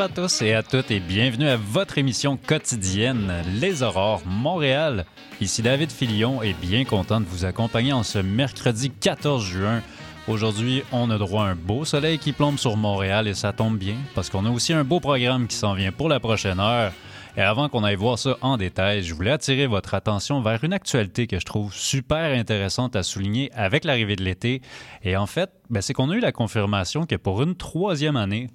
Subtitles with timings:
[0.00, 5.04] Bonjour à tous et à toutes et bienvenue à votre émission quotidienne Les Aurores Montréal.
[5.42, 9.82] Ici David Filion et bien content de vous accompagner en ce mercredi 14 juin.
[10.26, 13.76] Aujourd'hui, on a droit à un beau soleil qui plombe sur Montréal et ça tombe
[13.76, 16.92] bien parce qu'on a aussi un beau programme qui s'en vient pour la prochaine heure.
[17.36, 20.72] Et avant qu'on aille voir ça en détail, je voulais attirer votre attention vers une
[20.72, 24.62] actualité que je trouve super intéressante à souligner avec l'arrivée de l'été.
[25.02, 28.48] Et en fait, ben, c'est qu'on a eu la confirmation que pour une troisième année,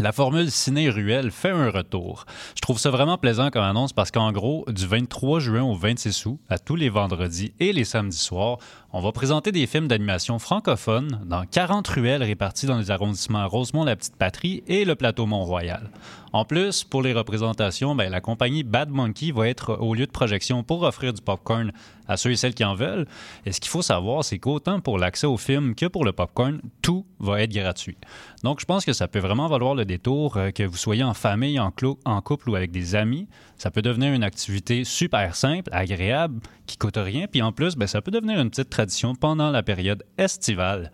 [0.00, 2.26] la formule Ciné Ruelle fait un retour.
[2.56, 6.26] Je trouve ça vraiment plaisant comme annonce parce qu'en gros, du 23 juin au 26
[6.26, 8.58] août, à tous les vendredis et les samedis soirs,
[8.96, 14.62] on va présenter des films d'animation francophones dans 40 ruelles réparties dans les arrondissements Rosemont-la-Petite-Patrie
[14.68, 15.90] et le plateau Mont-Royal.
[16.34, 20.10] En plus, pour les représentations, ben, la compagnie Bad Monkey va être au lieu de
[20.10, 21.72] projection pour offrir du popcorn
[22.08, 23.06] à ceux et celles qui en veulent.
[23.46, 26.60] Et ce qu'il faut savoir, c'est qu'autant pour l'accès au film que pour le popcorn,
[26.82, 27.96] tout va être gratuit.
[28.42, 31.14] Donc, je pense que ça peut vraiment valoir le détour, euh, que vous soyez en
[31.14, 31.72] famille, en,
[32.04, 33.28] en couple ou avec des amis.
[33.56, 37.26] Ça peut devenir une activité super simple, agréable, qui coûte rien.
[37.28, 38.83] Puis en plus, ben, ça peut devenir une petite tradition
[39.20, 40.92] pendant la période estivale.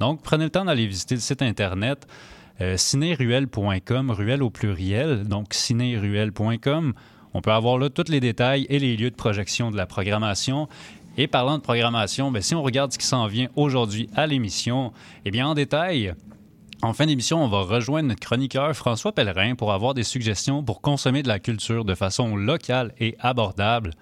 [0.00, 2.06] Donc, prenez le temps d'aller visiter le site Internet
[2.60, 6.94] euh, cinéruel.com, ruelle au pluriel, donc cinéruel.com.
[7.34, 10.68] On peut avoir là tous les détails et les lieux de projection de la programmation.
[11.18, 14.92] Et parlant de programmation, bien, si on regarde ce qui s'en vient aujourd'hui à l'émission,
[15.24, 16.14] eh bien en détail,
[16.82, 20.80] en fin d'émission, on va rejoindre notre chroniqueur François Pellerin pour avoir des suggestions pour
[20.80, 23.92] consommer de la culture de façon locale et abordable.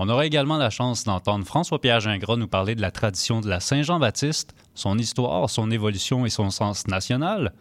[0.00, 3.58] On aura également la chance d'entendre François-Pierre Gingras nous parler de la tradition de la
[3.58, 7.52] Saint-Jean-Baptiste, son histoire, son évolution et son sens national.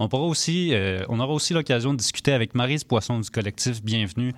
[0.00, 4.34] Euh, on aura aussi l'occasion de discuter avec Marise Poisson du collectif Bienvenue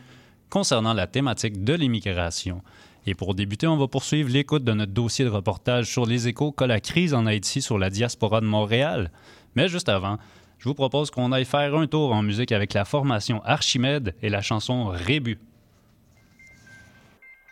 [0.51, 2.61] concernant la thématique de l'immigration.
[3.07, 6.53] Et pour débuter, on va poursuivre l'écoute de notre dossier de reportage sur les échos
[6.53, 9.11] que la crise en Haïti sur la diaspora de Montréal.
[9.55, 10.19] Mais juste avant,
[10.59, 14.29] je vous propose qu'on aille faire un tour en musique avec la formation Archimède et
[14.29, 15.39] la chanson Rébut.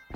[0.09, 0.15] On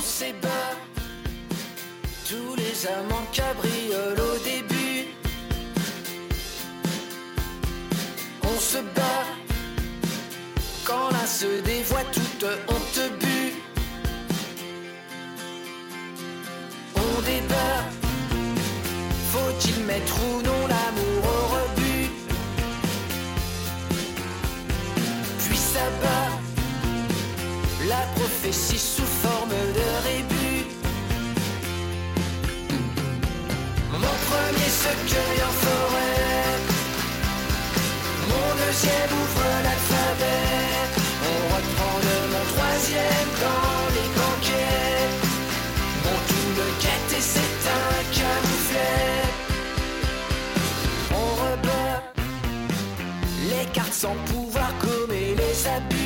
[0.00, 0.48] s'ébat
[2.28, 5.06] tous les amants cabrioles au début.
[8.42, 9.24] On se bat
[10.84, 13.37] quand l'un se dévoie toute honte but.
[19.98, 22.10] Peut-être ou non l'amour au rebut.
[25.40, 26.30] Puis ça bat
[27.88, 30.66] la prophétie sous forme de rébut.
[33.92, 36.58] Mon premier se cueille en forêt.
[38.28, 40.58] Mon deuxième ouvre l'alphabet.
[41.30, 45.08] On reprend de mon troisième dans les banquets.
[46.04, 47.47] Mon double quête et
[53.72, 55.97] carte sans pouvoir gommer les abus.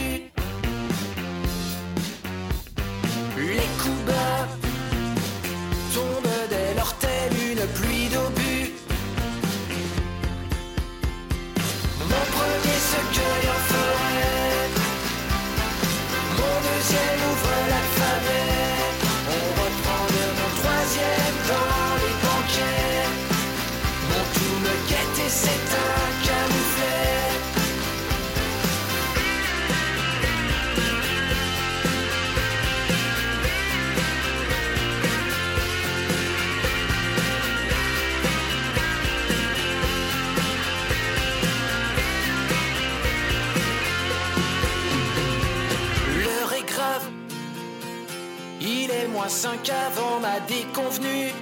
[49.28, 51.32] Cinq avant ma déconvenue.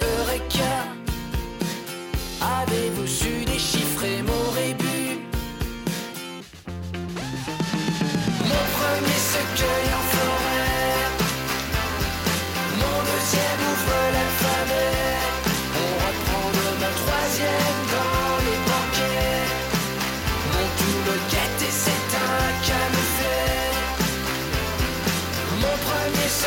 [0.00, 0.76] Eureka,
[2.40, 5.20] avez-vous su déchiffrer mon rébut?
[8.40, 10.15] Mon premier secret en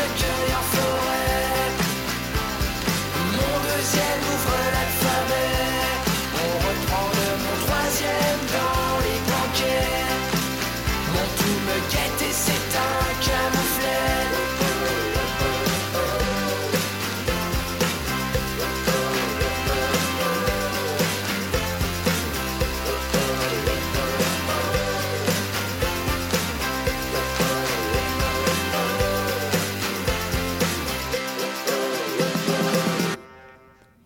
[0.00, 0.29] second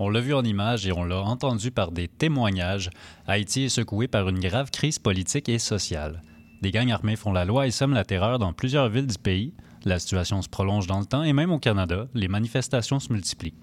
[0.06, 2.90] On l'a vu en images et on l'a entendu par des témoignages.
[3.26, 6.22] Haïti est secoué par une grave crise politique et sociale.
[6.60, 9.54] Des gangs armés font la loi et sèment la terreur dans plusieurs villes du pays.
[9.86, 13.54] La situation se prolonge dans le temps et même au Canada, les manifestations se multiplient.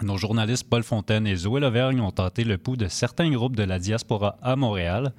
[0.00, 3.64] Nos journalistes Paul Fontaine et Zoé Lauvergne ont tenté le pouls de certains groupes de
[3.64, 5.12] la diaspora à Montréal.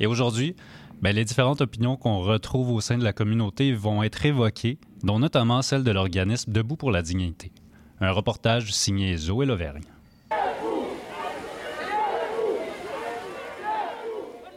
[0.00, 0.56] Et aujourd'hui,
[1.02, 5.18] ben, les différentes opinions qu'on retrouve au sein de la communauté vont être évoquées, dont
[5.18, 7.52] notamment celle de l'organisme Debout pour la dignité.
[8.00, 9.84] Un reportage signé Zoé Lauvergne.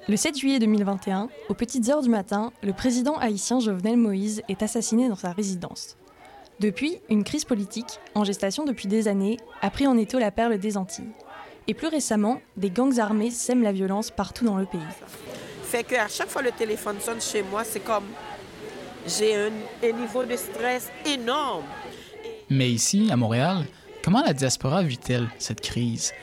[0.07, 4.63] Le 7 juillet 2021, aux petites heures du matin, le président haïtien Jovenel Moïse est
[4.63, 5.97] assassiné dans sa résidence.
[6.59, 10.57] Depuis, une crise politique, en gestation depuis des années, a pris en étau la perle
[10.57, 11.11] des Antilles.
[11.67, 14.79] Et plus récemment, des gangs armés sèment la violence partout dans le pays.
[15.63, 18.05] Fait que à chaque fois le téléphone sonne chez moi, c'est comme
[19.05, 19.51] j'ai un,
[19.83, 21.65] un niveau de stress énorme.
[22.49, 23.65] Mais ici, à Montréal,
[24.03, 26.13] comment la diaspora vit-elle cette crise?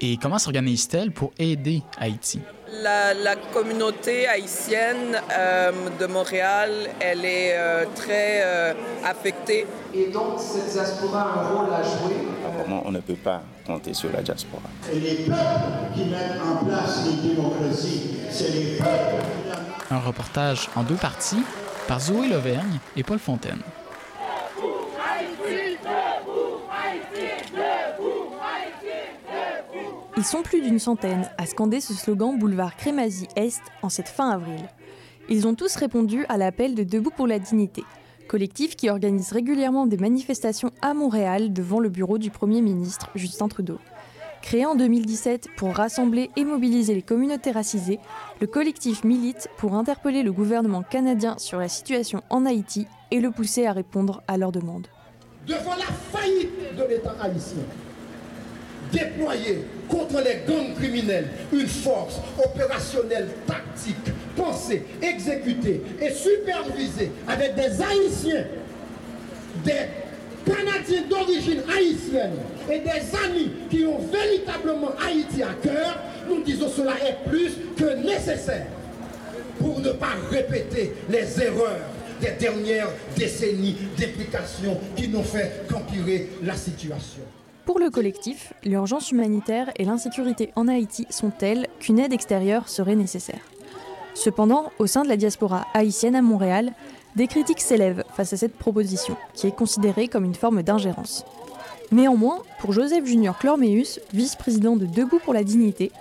[0.00, 2.40] Et comment s'organise-t-elle pour aider Haïti?
[2.82, 6.70] La, la communauté haïtienne euh, de Montréal,
[7.00, 9.66] elle est euh, très euh, affectée.
[9.94, 12.16] Et donc, cette diaspora a un rôle à jouer?
[12.46, 14.62] Apparemment, on ne peut pas compter sur la diaspora?
[14.82, 18.18] C'est les peuples qui mettent en place les démocraties.
[18.30, 21.42] C'est les peuples qui la Un reportage en deux parties
[21.86, 23.62] par Zoé Lauvergne et Paul Fontaine.
[30.18, 34.30] Ils sont plus d'une centaine à scander ce slogan boulevard Crémazie Est en cette fin
[34.30, 34.68] avril.
[35.28, 37.84] Ils ont tous répondu à l'appel de Debout pour la dignité,
[38.26, 43.46] collectif qui organise régulièrement des manifestations à Montréal devant le bureau du Premier ministre Justin
[43.46, 43.78] Trudeau.
[44.42, 48.00] Créé en 2017 pour rassembler et mobiliser les communautés racisées,
[48.40, 53.30] le collectif milite pour interpeller le gouvernement canadien sur la situation en Haïti et le
[53.30, 54.88] pousser à répondre à leurs demandes.
[55.46, 57.62] Devant la faillite de l'État haïtien,
[58.92, 63.96] déployer contre les gangs criminels une force opérationnelle tactique,
[64.36, 68.44] pensée, exécutée et supervisée avec des Haïtiens,
[69.64, 69.72] des
[70.46, 72.36] Canadiens d'origine haïtienne
[72.70, 75.98] et des amis qui ont véritablement Haïti à cœur,
[76.28, 78.66] nous disons cela est plus que nécessaire
[79.58, 81.80] pour ne pas répéter les erreurs
[82.20, 87.22] des dernières décennies d'implication qui n'ont fait qu'empirer la situation.
[87.68, 92.96] Pour le collectif, l'urgence humanitaire et l'insécurité en Haïti sont telles qu'une aide extérieure serait
[92.96, 93.42] nécessaire.
[94.14, 96.72] Cependant, au sein de la diaspora haïtienne à Montréal,
[97.14, 101.26] des critiques s'élèvent face à cette proposition, qui est considérée comme une forme d'ingérence.
[101.92, 105.92] Néanmoins, pour Joseph Junior Clormeus, vice-président de Debout pour la dignité,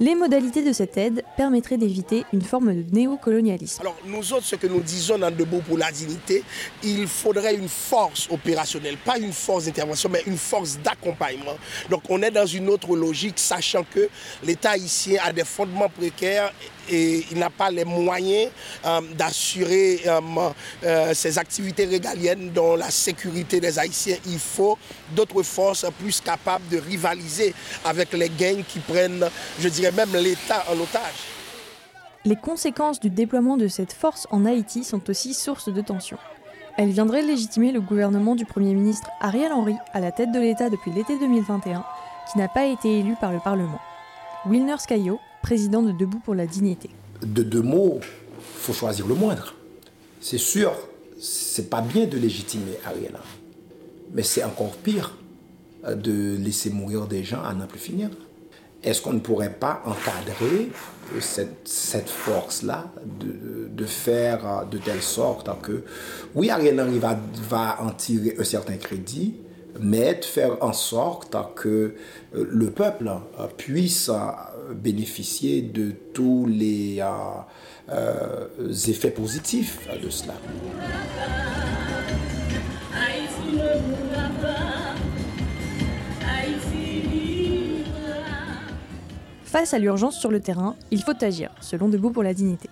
[0.00, 3.80] les modalités de cette aide permettraient d'éviter une forme de néocolonialisme.
[3.80, 6.44] Alors nous autres, ce que nous disons dans Debout pour la dignité,
[6.82, 11.56] il faudrait une force opérationnelle, pas une force d'intervention, mais une force d'accompagnement.
[11.90, 14.08] Donc on est dans une autre logique, sachant que
[14.44, 16.52] l'État haïtien a des fondements précaires
[16.90, 18.50] et il n'a pas les moyens
[18.84, 20.20] euh, d'assurer euh,
[20.84, 24.16] euh, ses activités régaliennes dont la sécurité des Haïtiens.
[24.26, 24.78] Il faut
[25.14, 27.54] d'autres forces plus capables de rivaliser
[27.84, 29.28] avec les gangs qui prennent,
[29.60, 31.38] je dirais même l'État en otage.
[32.24, 36.18] Les conséquences du déploiement de cette force en Haïti sont aussi source de tensions.
[36.76, 40.70] Elle viendrait légitimer le gouvernement du Premier ministre Ariel Henry à la tête de l'État
[40.70, 41.84] depuis l'été 2021,
[42.30, 43.80] qui n'a pas été élu par le Parlement.
[44.46, 45.18] Wilner Scaio,
[45.48, 46.90] président de Debout pour la dignité.
[47.22, 48.00] De deux mots,
[48.38, 49.54] faut choisir le moindre.
[50.20, 50.74] C'est sûr,
[51.18, 53.14] c'est pas bien de légitimer Ariel
[54.12, 55.16] mais c'est encore pire
[55.88, 58.10] de laisser mourir des gens à n'en plus finir.
[58.84, 60.68] Est-ce qu'on ne pourrait pas encadrer
[61.18, 65.82] cette, cette force-là, de, de, faire de telle sorte que,
[66.34, 69.34] oui, Ariel Henry va, va en tirer un certain crédit,
[69.80, 71.94] mais de faire en sorte que
[72.32, 73.10] le peuple
[73.56, 74.10] puisse
[74.74, 77.06] bénéficier de tous les euh,
[77.90, 80.34] euh, effets positifs de cela.
[89.44, 92.68] Face à l'urgence sur le terrain, il faut agir, selon Debout pour la dignité.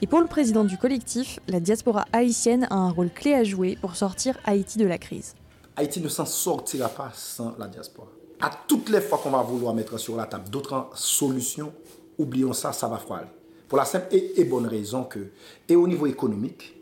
[0.00, 3.78] Et pour le président du collectif, la diaspora haïtienne a un rôle clé à jouer
[3.80, 5.34] pour sortir Haïti de la crise.
[5.76, 8.08] Haïti ne s'en sortira pas sans la diaspora.
[8.40, 11.72] À toutes les fois qu'on va vouloir mettre sur la table d'autres solutions,
[12.18, 13.26] oublions ça, ça va foirer.
[13.68, 15.30] Pour la simple et, et, bonne raison que,
[15.68, 16.76] et au niveau économique,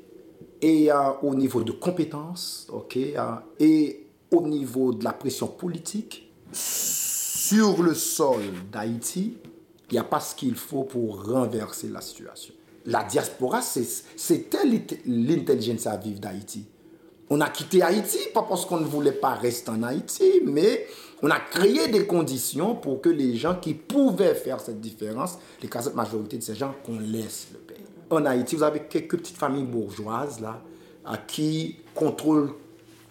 [0.60, 6.32] et euh, au niveau de compétences, ok, euh, et au niveau de la pression politique,
[6.52, 9.38] sur le sol d'Haïti,
[9.90, 12.54] il n'y a pas ce qu'il faut pour renverser la situation.
[12.86, 14.64] La diaspora, c'était
[15.06, 16.66] l'intelligence à vivre d'Haïti.
[17.30, 20.86] On a quitté Haïti, pas parce qu'on ne voulait pas rester en Haïti, mais
[21.22, 25.94] on a créé des conditions pour que les gens qui pouvaient faire cette différence, l'écrasante
[25.94, 27.84] majorité de ces gens, qu'on laisse le pays.
[28.10, 30.60] En Haïti, vous avez quelques petites familles bourgeoises là,
[31.04, 32.52] à qui contrôlent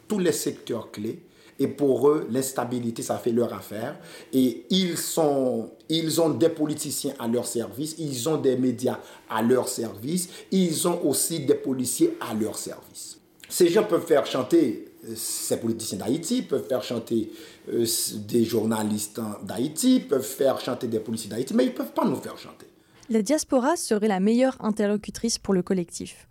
[0.07, 1.23] tous les secteurs clés.
[1.59, 3.97] Et pour eux, l'instabilité, ça fait leur affaire.
[4.31, 9.41] Et ils, sont, ils ont des politiciens à leur service, ils ont des médias à
[9.41, 13.12] leur service, ils ont aussi des policiers à leur service.
[13.53, 17.29] Ces gens peuvent faire chanter euh, ces politiciens d'Haïti, peuvent faire chanter
[17.71, 17.85] euh,
[18.27, 22.15] des journalistes d'Haïti, peuvent faire chanter des policiers d'Haïti, mais ils ne peuvent pas nous
[22.15, 22.65] faire chanter.
[23.11, 26.27] La diaspora serait la meilleure interlocutrice pour le collectif.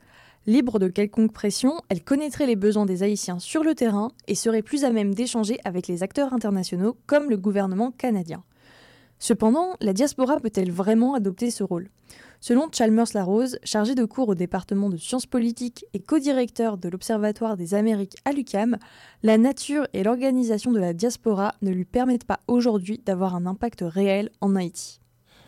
[0.49, 4.63] Libre de quelconque pression, elle connaîtrait les besoins des Haïtiens sur le terrain et serait
[4.63, 8.43] plus à même d'échanger avec les acteurs internationaux comme le gouvernement canadien.
[9.21, 11.89] Cependant, la diaspora peut-elle vraiment adopter ce rôle?
[12.45, 17.57] Selon Chalmers Larose, chargé de cours au département de sciences politiques et co-directeur de l'Observatoire
[17.57, 18.79] des Amériques à l'UCAM,
[19.23, 23.85] la nature et l'organisation de la diaspora ne lui permettent pas aujourd'hui d'avoir un impact
[23.87, 25.01] réel en Haïti.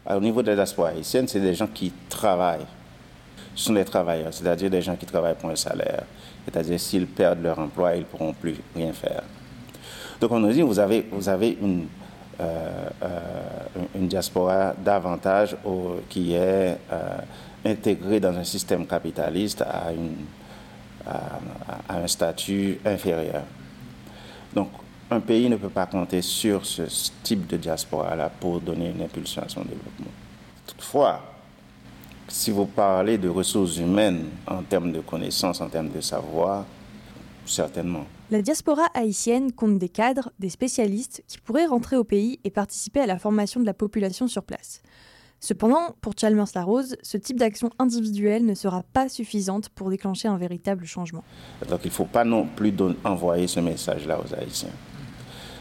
[0.09, 2.67] Au niveau de la diaspora haïtienne, c'est des gens qui travaillent.
[3.57, 6.05] Ce sont des travailleurs, c'est-à-dire des gens qui travaillent pour un salaire.
[6.45, 9.25] C'est-à-dire s'ils perdent leur emploi, ils ne pourront plus rien faire.
[10.21, 12.04] Donc on nous dit, vous avez, vous avez une euh, euh,
[13.95, 15.57] une diaspora davantage
[16.09, 17.19] qui est euh,
[17.65, 19.91] intégrée dans un système capitaliste à,
[21.07, 23.43] à, un statut inférieur.
[24.55, 24.71] Donc,
[25.11, 26.83] un pays ne peut pas compter sur ce
[27.23, 30.11] type de diaspora-là pour donner une impulsion à son développement.
[30.67, 31.21] Toutefois,
[32.27, 36.65] si vous parlez de ressources humaines en termes de connaissances, en termes de savoir,
[37.45, 38.07] certainement.
[38.31, 43.01] La diaspora haïtienne compte des cadres, des spécialistes qui pourraient rentrer au pays et participer
[43.01, 44.81] à la formation de la population sur place.
[45.41, 50.39] Cependant, pour Chalmers Larose, ce type d'action individuelle ne sera pas suffisante pour déclencher un
[50.39, 51.23] véritable changement.
[51.69, 52.73] Donc il ne faut pas non plus
[53.05, 54.71] envoyer ce message-là aux Haïtiens.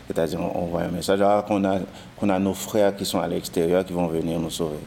[0.08, 1.80] C'est-à-dire on envoie un message ah, qu'on a,
[2.18, 4.80] qu'on a nos frères qui sont à l'extérieur qui vont venir nous sauver.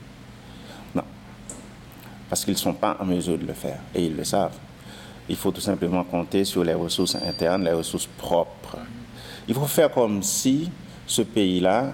[0.95, 1.05] Non.
[2.31, 4.57] Parce qu'ils ne sont pas en mesure de le faire et ils le savent.
[5.29, 8.79] Il faut tout simplement compter sur les ressources internes, les ressources propres.
[9.49, 10.71] Il faut faire comme si
[11.07, 11.93] ce pays-là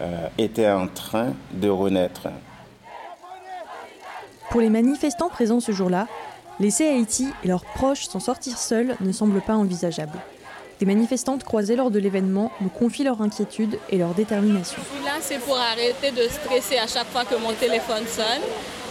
[0.00, 2.28] euh, était en train de renaître.
[4.50, 6.06] Pour les manifestants présents ce jour-là,
[6.60, 10.18] laisser Haïti et leurs proches s'en sortir seuls ne semble pas envisageable.
[10.78, 14.80] Des manifestantes croisées lors de l'événement nous confient leur inquiétude et leur détermination.
[15.04, 18.42] Là, c'est pour arrêter de stresser à chaque fois que mon téléphone sonne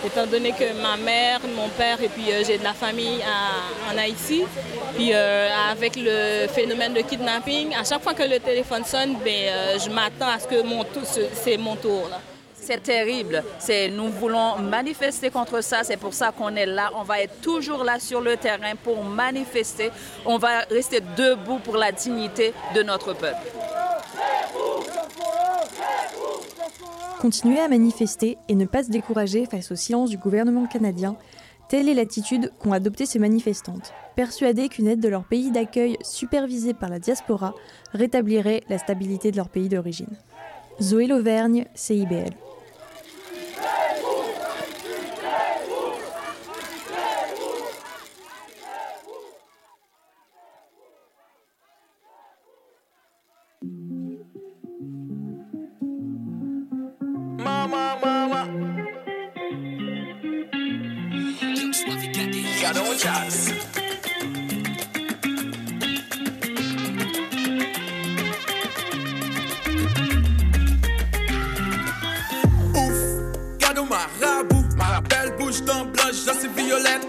[0.05, 3.19] étant donné que ma mère, mon père et puis euh, j'ai de la famille
[3.91, 4.43] en Haïti.
[4.95, 9.31] Puis euh, avec le phénomène de kidnapping, à chaque fois que le téléphone sonne, ben,
[9.33, 10.55] euh, je m'attends à ce que
[11.33, 12.09] c'est mon tour.
[12.53, 13.43] C'est terrible.
[13.59, 15.83] C'est, nous voulons manifester contre ça.
[15.83, 16.89] C'est pour ça qu'on est là.
[16.95, 19.91] On va être toujours là sur le terrain pour manifester.
[20.25, 23.64] On va rester debout pour la dignité de notre peuple.
[27.25, 31.17] Continuer à manifester et ne pas se décourager face au silence du gouvernement canadien,
[31.69, 36.75] telle est l'attitude qu'ont adoptée ces manifestantes, persuadées qu'une aide de leur pays d'accueil supervisée
[36.75, 37.55] par la diaspora
[37.93, 40.15] rétablirait la stabilité de leur pays d'origine.
[40.79, 42.44] Zoé Lauvergne, CIBL.
[72.73, 72.99] Ouf,
[73.59, 77.05] cadeau marabout, marabelle, bouche d'un blanche, j'en suis violette.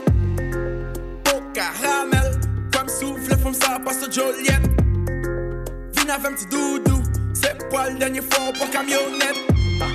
[1.24, 2.38] Beau caramel,
[2.74, 4.62] femme souffle, femme ça passe Joliette.
[5.96, 9.38] Vine avec un petit doudou, c'est pas le dernier fois pour camionnette?
[9.48, 9.94] Uh.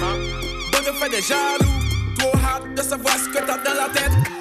[0.71, 4.40] Bon, je fais des jaloux, trop hâte de savoir ce que t'as dans la tête.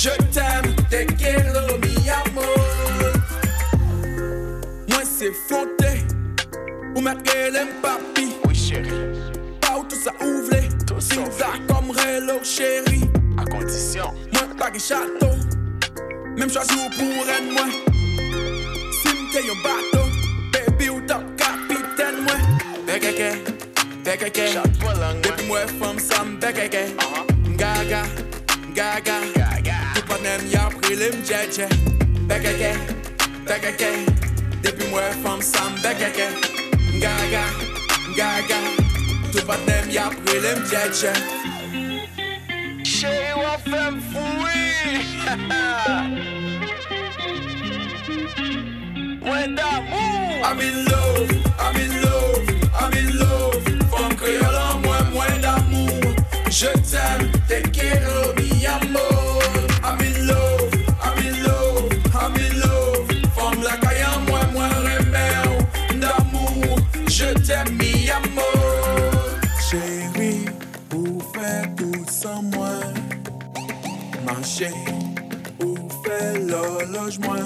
[0.00, 2.44] Je t'aime, te quiero, mi amor.
[4.88, 6.04] Moi c'est fronté
[6.94, 8.28] Ou mettre l'aime papi.
[8.46, 9.18] Oui chérie.
[9.60, 10.54] Pas où tout ça ouvre
[10.86, 13.10] Tout ça comme relou chérie.
[13.36, 14.14] À compétition.
[14.32, 15.34] Moi, pas de château,
[16.36, 17.66] même choisi pour un moi.
[19.02, 20.06] Sim yon bateau,
[20.52, 22.34] baby ou top capitaine moi.
[22.86, 23.36] Bekeke,
[24.04, 24.58] bekeke,
[25.24, 25.66] depuis moi.
[25.80, 26.94] femme sam bekeke.
[27.56, 28.02] Gaga,
[28.72, 29.57] gaga,
[30.18, 31.66] tout pas même y'a pris les m'djeje.
[32.28, 32.72] Bekeke,
[33.46, 33.90] bekeke,
[34.62, 36.28] depuis moi femme sam bekeke.
[37.00, 37.44] Gaga,
[38.16, 38.56] gaga,
[39.32, 41.12] tout pas même y'a pris les m'djeje.
[42.84, 45.00] Chérie, on fait fouiller.
[49.24, 50.28] Moins d'amour.
[50.44, 52.48] I'm in love, I'm in love,
[52.80, 53.62] I'm in love.
[53.90, 56.14] Femme créole en moi, moins d'amour.
[56.50, 59.37] Je t'aime, te quiero, mi amor.
[74.60, 74.74] Marcher,
[75.60, 77.36] vous faites l'horloge moi?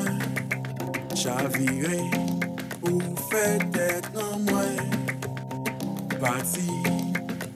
[1.14, 2.00] Chaviré,
[2.82, 3.00] ou
[3.30, 4.62] fait être en moi?
[6.18, 6.70] Parti,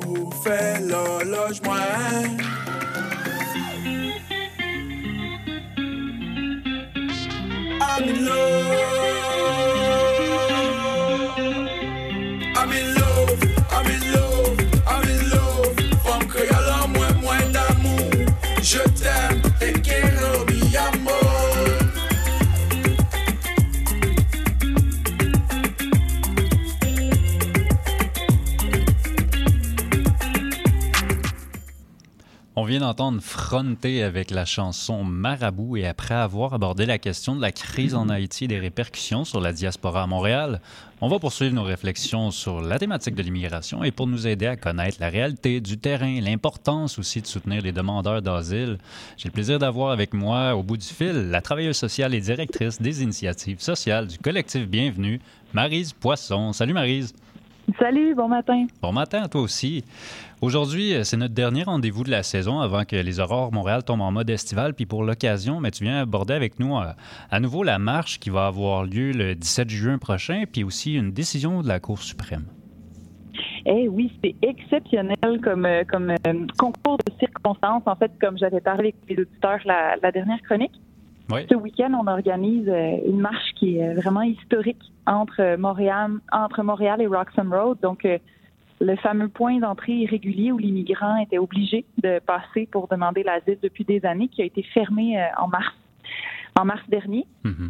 [0.07, 1.79] ou fait l'horloge moi?
[7.79, 9.16] I'm in love.
[32.87, 37.97] D'entendre Fronter avec la chanson Marabout et après avoir abordé la question de la crise
[37.97, 40.61] en Haïti et des répercussions sur la diaspora à Montréal,
[41.01, 44.57] on va poursuivre nos réflexions sur la thématique de l'immigration et pour nous aider à
[44.57, 48.79] connaître la réalité du terrain, l'importance aussi de soutenir les demandeurs d'asile,
[49.17, 52.81] j'ai le plaisir d'avoir avec moi au bout du fil la travailleuse sociale et directrice
[52.81, 55.21] des initiatives sociales du collectif Bienvenue,
[55.53, 56.53] Marise Poisson.
[56.53, 57.15] Salut Marise.
[57.79, 58.67] Salut, bon matin.
[58.81, 59.85] Bon matin à toi aussi.
[60.41, 64.03] Aujourd'hui, euh, c'est notre dernier rendez-vous de la saison avant que les Aurores Montréal tombent
[64.03, 64.75] en mode estival.
[64.75, 66.93] Puis pour l'occasion, mais tu viens aborder avec nous euh,
[67.31, 71.11] à nouveau la marche qui va avoir lieu le 17 juin prochain, puis aussi une
[71.11, 72.45] décision de la Cour suprême.
[73.69, 77.83] Eh oui, c'est exceptionnel comme, euh, comme euh, concours de circonstances.
[77.87, 80.81] En fait, comme j'avais parlé avec les auditeurs la, la dernière chronique,
[81.31, 81.47] Oui.
[81.51, 86.63] ce week-end, on organise euh, une marche qui est vraiment historique entre euh, Montréal, entre
[86.63, 87.79] Montréal et Roxham Road.
[87.83, 88.19] Donc, euh,
[88.81, 93.85] le fameux point d'entrée irrégulier où l'immigrant était obligé de passer pour demander l'asile depuis
[93.85, 95.75] des années, qui a été fermé euh, en mars,
[96.59, 97.27] en mars dernier.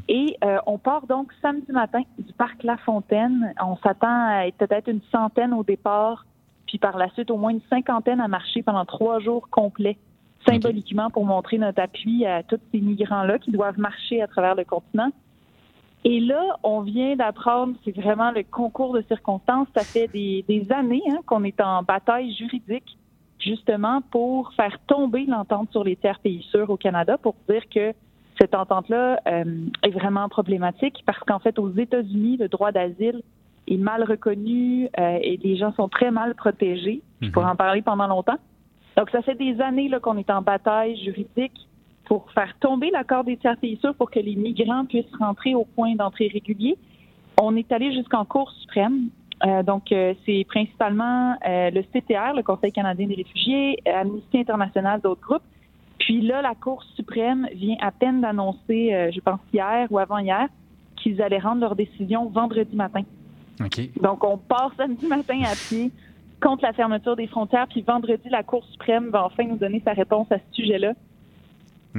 [0.09, 3.55] Et euh, on part donc samedi matin du parc La Fontaine.
[3.63, 6.27] On s'attend à être peut-être une centaine au départ,
[6.67, 9.99] puis par la suite au moins une cinquantaine à marcher pendant trois jours complets,
[10.47, 14.65] symboliquement pour montrer notre appui à tous ces migrants-là qui doivent marcher à travers le
[14.65, 15.11] continent.
[16.05, 19.67] Et là, on vient d'apprendre, c'est vraiment le concours de circonstances.
[19.77, 22.97] Ça fait des, des années hein, qu'on est en bataille juridique,
[23.41, 27.93] justement, pour faire tomber l'entente sur les tiers pays sûrs au Canada, pour dire que
[28.41, 33.23] cette entente-là euh, est vraiment problématique parce qu'en fait, aux États-Unis, le droit d'asile
[33.67, 37.03] est mal reconnu euh, et les gens sont très mal protégés.
[37.21, 38.39] Je pourrais en parler pendant longtemps.
[38.97, 41.53] Donc, ça fait des années qu'on est en bataille juridique
[42.07, 45.65] pour faire tomber l'accord des tiers pays sûrs pour que les migrants puissent rentrer au
[45.65, 46.77] point d'entrée régulier.
[47.41, 49.09] On est allé jusqu'en Cour suprême.
[49.45, 55.01] Euh, donc, euh, c'est principalement euh, le CTR, le Conseil canadien des réfugiés, Amnesty International,
[55.03, 55.43] d'autres groupes.
[55.99, 60.47] Puis là, la Cour suprême vient à peine d'annoncer, je pense hier ou avant-hier,
[60.97, 63.03] qu'ils allaient rendre leur décision vendredi matin.
[63.61, 63.81] OK.
[64.01, 65.91] Donc, on part samedi matin à pied
[66.43, 69.93] contre la fermeture des frontières, puis vendredi, la Cour suprême va enfin nous donner sa
[69.93, 70.93] réponse à ce sujet-là.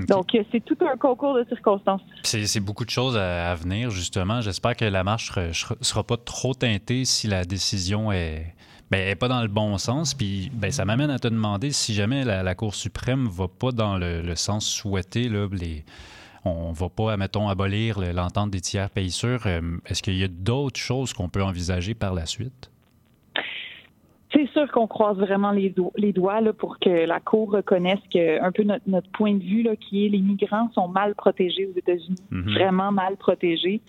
[0.07, 2.01] Donc, euh, c'est tout un concours de circonstances.
[2.21, 4.41] C'est beaucoup de choses à, à venir, justement.
[4.41, 8.53] J'espère que la marche ne sera pas trop teintée si la décision est,
[8.91, 10.13] ben, est pas dans le bon sens.
[10.13, 13.71] Puis ben, ça m'amène à te demander si jamais la, la Cour suprême va pas
[13.71, 15.83] dans le, le sens souhaité, là, les,
[16.45, 19.47] on va pas, mettons, abolir le- l'entente des tiers pays sûrs.
[19.47, 22.69] euh, Est-ce qu'il y a d'autres choses qu'on peut envisager par la suite?
[24.33, 27.99] C'est sûr qu'on croise vraiment les, do- les doigts là, pour que la Cour reconnaisse
[28.13, 31.15] que un peu notre, notre point de vue, là, qui est les migrants sont mal
[31.15, 32.53] protégés aux États-Unis, Mhm.
[32.53, 33.79] vraiment mal protégés.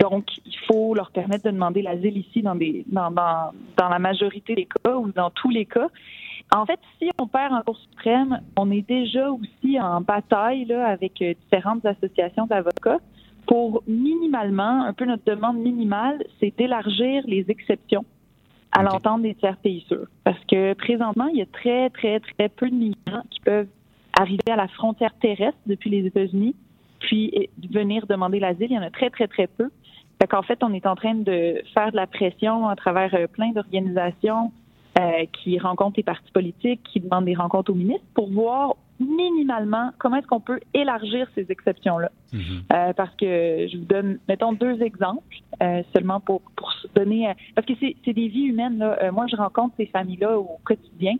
[0.00, 3.98] Donc, il faut leur permettre de demander l'asile ici dans, des, dans, dans, dans la
[3.98, 5.88] majorité des cas ou dans tous les cas.
[6.54, 10.86] En fait, si on perd en Cour suprême, on est déjà aussi en bataille là,
[10.86, 13.00] avec euh, différentes associations d'avocats
[13.46, 18.04] pour minimalement, un peu notre demande minimale, c'est d'élargir les exceptions
[18.72, 20.06] à l'entente des tiers pays sûrs.
[20.24, 23.68] Parce que présentement, il y a très, très, très peu de migrants qui peuvent
[24.18, 26.54] arriver à la frontière terrestre depuis les États-Unis,
[27.00, 28.68] puis venir demander l'asile.
[28.70, 29.70] Il y en a très, très, très peu.
[30.20, 33.50] Fait qu'en fait, on est en train de faire de la pression à travers plein
[33.52, 34.52] d'organisations
[35.32, 38.71] qui rencontrent les partis politiques, qui demandent des rencontres aux ministres pour voir
[39.16, 42.10] minimalement comment est-ce qu'on peut élargir ces exceptions-là?
[42.34, 47.28] Euh, parce que je vous donne, mettons, deux exemples euh, seulement pour, pour donner...
[47.28, 48.78] euh, parce que c'est c'est des vies humaines.
[48.78, 49.10] Là.
[49.12, 51.14] Moi, je rencontre ces familles-là au quotidien.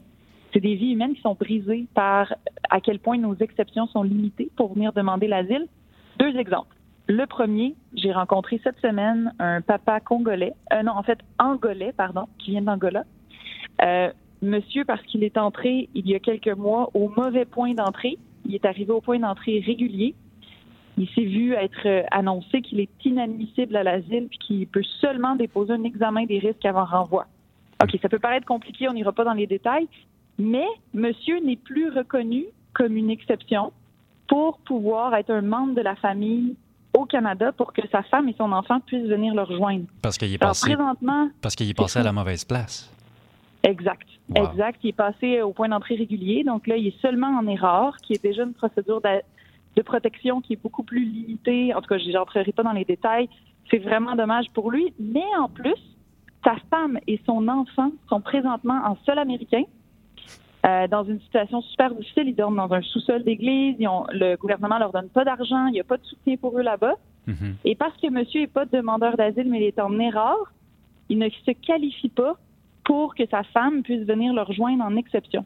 [0.52, 2.34] C'est des vies humaines qui sont brisées par
[2.70, 5.66] à quel point nos exceptions sont limitées pour venir demander l'asile.
[6.18, 6.76] Deux exemples.
[7.08, 12.26] Le premier, j'ai rencontré cette semaine un papa congolais, euh, non, en fait, angolais, pardon,
[12.38, 13.04] qui vient d'Angola.
[13.82, 18.18] Euh, monsieur, parce qu'il est entré il y a quelques mois au mauvais point d'entrée,
[18.44, 20.14] il est arrivé au point d'entrée régulier.
[20.98, 25.36] Il s'est vu être euh, annoncé qu'il est inadmissible à l'asile puis qu'il peut seulement
[25.36, 27.26] déposer un examen des risques avant renvoi.
[27.82, 29.88] OK, ça peut paraître compliqué, on n'ira pas dans les détails,
[30.38, 33.72] mais monsieur n'est plus reconnu comme une exception
[34.28, 36.56] pour pouvoir être un membre de la famille
[36.96, 39.86] au Canada pour que sa femme et son enfant puissent venir le rejoindre.
[40.02, 42.92] Parce qu'il est Alors, passé, présentement, parce qu'il est passé à la mauvaise place.
[43.62, 44.06] Exact.
[44.28, 44.46] Wow.
[44.46, 44.80] Exact.
[44.82, 46.44] Il est passé au point d'entrée régulier.
[46.44, 49.00] Donc là, il est seulement en erreur, qui est déjà une procédure
[49.76, 51.74] de protection qui est beaucoup plus limitée.
[51.74, 53.28] En tout cas, je n'entrerai pas dans les détails.
[53.70, 54.92] C'est vraiment dommage pour lui.
[54.98, 55.80] Mais en plus,
[56.44, 59.64] sa femme et son enfant sont présentement en sol américain.
[60.64, 63.76] euh, dans une situation super difficile, ils dorment dans un sous-sol d'église.
[63.78, 65.66] Le gouvernement leur donne pas d'argent.
[65.66, 66.94] Il n'y a pas de soutien pour eux là-bas.
[67.64, 70.52] Et parce que monsieur n'est pas demandeur d'asile, mais il est en erreur,
[71.08, 72.36] il ne se qualifie pas
[72.84, 75.44] pour que sa femme puisse venir le rejoindre en exception.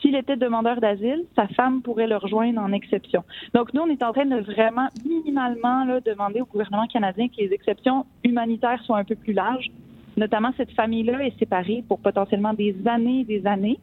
[0.00, 3.24] S'il était demandeur d'asile, sa femme pourrait le rejoindre en exception.
[3.54, 7.36] Donc, nous, on est en train de vraiment, minimalement, là, demander au gouvernement canadien que
[7.38, 9.70] les exceptions humanitaires soient un peu plus larges.
[10.16, 13.78] Notamment, cette famille-là est séparée pour potentiellement des années et des années.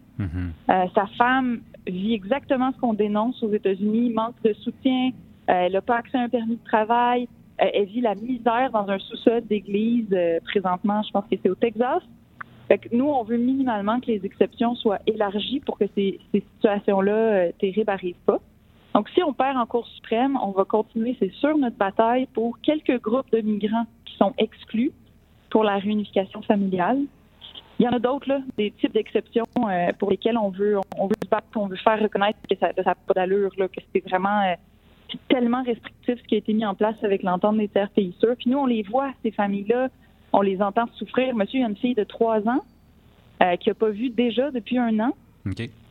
[0.69, 5.11] Euh, sa femme vit exactement ce qu'on dénonce aux États-Unis, manque de soutien,
[5.49, 7.27] euh, elle n'a pas accès à un permis de travail,
[7.61, 10.13] euh, elle vit la misère dans un sous-sol d'église
[10.45, 12.01] présentement, je pense que c'est au Texas.
[12.67, 17.13] Fait que nous, on veut minimalement que les exceptions soient élargies pour que ces, situations-là
[17.13, 18.39] euh, terribles n'arrivent pas.
[18.95, 22.59] Donc, si on perd en Cour suprême, on va continuer, c'est sûr, notre bataille pour
[22.61, 24.91] quelques groupes de migrants qui sont exclus
[25.49, 26.99] pour la réunification familiale.
[27.77, 31.07] Il y en a d'autres, là, des types d'exceptions euh, pour lesquels on veut, on
[31.07, 34.03] veut se battre, on veut faire reconnaître que ça n'a pas d'allure, là, que c'est
[34.07, 34.55] vraiment euh,
[35.27, 38.35] tellement restrictif ce qui a été mis en place avec l'entente des tiers pays sûrs.
[38.37, 39.89] Puis nous, on les voit, ces familles-là,
[40.35, 41.33] on les entend souffrir.
[41.33, 42.63] Monsieur, il y a une fille de trois ans
[43.41, 45.15] euh, qui n'a pas vu déjà depuis un an.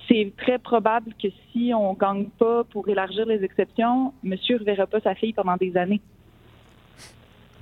[0.07, 4.61] C'est très probable que si on ne gagne pas pour élargir les exceptions, monsieur ne
[4.61, 6.03] reverra pas sa fille pendant des années.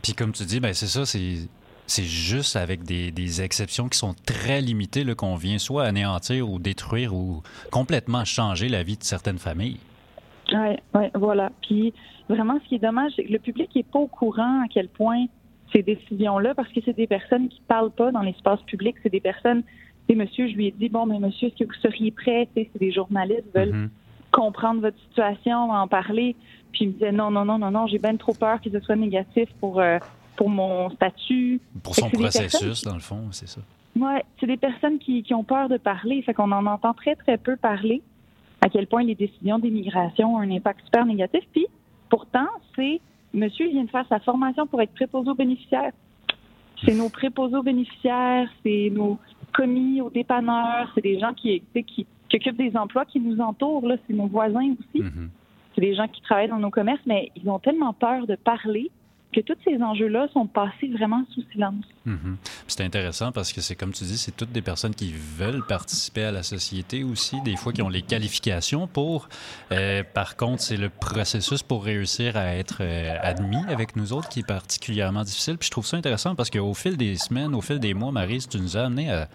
[0.03, 1.49] Puis comme tu dis, ben c'est ça, c'est
[1.87, 6.59] c'est juste avec des, des exceptions qui sont très limitées qu'on vient soit anéantir ou
[6.59, 9.79] détruire ou complètement changer la vie de certaines familles.
[10.53, 11.53] Oui, ouais, voilà.
[11.61, 11.93] Puis
[12.29, 14.89] vraiment, ce qui est dommage, c'est que le public n'est pas au courant à quel
[14.89, 15.27] point
[15.73, 19.21] ces décisions-là, parce que c'est des personnes qui parlent pas dans l'espace public, c'est des
[19.21, 19.63] personnes.
[20.09, 22.49] Et monsieur, je lui ai dit, bon, mais monsieur, est-ce que vous seriez prêt?
[22.55, 23.89] C'est des journalistes veulent
[24.33, 26.35] comprendre votre situation, en parler.
[26.73, 28.81] Puis il me disait, non, non, non, non, non, j'ai bien trop peur que ce
[28.81, 29.99] soit négatif pour, euh,
[30.37, 31.61] pour mon statut.
[31.83, 33.61] Pour son c'est processus, dans le fond, c'est ça.
[33.99, 36.23] Ouais, c'est des personnes qui, qui ont peur de parler.
[36.23, 38.03] Fait qu'on en entend très, très peu parler
[38.63, 41.45] à quel point les décisions d'immigration ont un impact super négatif.
[41.53, 41.67] Puis,
[42.09, 43.01] pourtant, c'est
[43.35, 45.93] monsieur vient de faire sa formation pour être préposé aux bénéficiaires.
[46.85, 49.19] C'est nos préposés aux bénéficiaires, c'est nos
[49.55, 51.63] commis aux dépanneurs, c'est des gens qui,
[52.35, 53.87] occupent des emplois qui nous entourent.
[53.87, 55.05] Là, c'est nos voisins aussi.
[55.75, 58.91] C'est des gens qui travaillent dans nos commerces, mais ils ont tellement peur de parler
[59.33, 61.85] que tous ces enjeux-là sont passés vraiment sous silence.
[62.05, 62.37] Mhm.
[62.67, 66.25] C'est intéressant parce que c'est comme tu dis, c'est toutes des personnes qui veulent participer
[66.25, 69.29] à la société aussi, des fois qui ont les qualifications pour.
[69.71, 74.29] Euh, par contre, c'est le processus pour réussir à être euh, admis avec nous autres
[74.29, 75.57] qui est particulièrement difficile.
[75.59, 78.47] Puis je trouve ça intéressant parce qu'au fil des semaines, au fil des mois, Marie,
[78.49, 79.29] tu nous as amené à,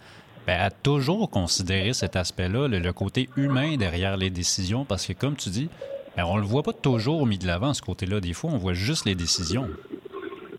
[0.45, 5.49] ben, toujours considérer cet aspect-là, le côté humain derrière les décisions, parce que comme tu
[5.49, 5.69] dis,
[6.17, 8.19] ben, on le voit pas toujours mis de l'avant ce côté-là.
[8.19, 9.69] Des fois, on voit juste les décisions.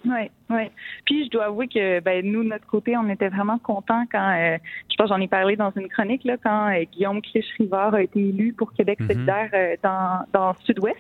[0.05, 0.71] Oui, oui.
[1.05, 4.31] Puis je dois avouer que ben, nous, de notre côté, on était vraiment contents quand,
[4.39, 4.57] euh,
[4.91, 8.21] je pense j'en ai parlé dans une chronique, là, quand euh, Guillaume Clich-Rivard a été
[8.21, 9.09] élu pour Québec Mhm.
[9.09, 10.97] solidaire euh, dans, dans Sud-Ouest.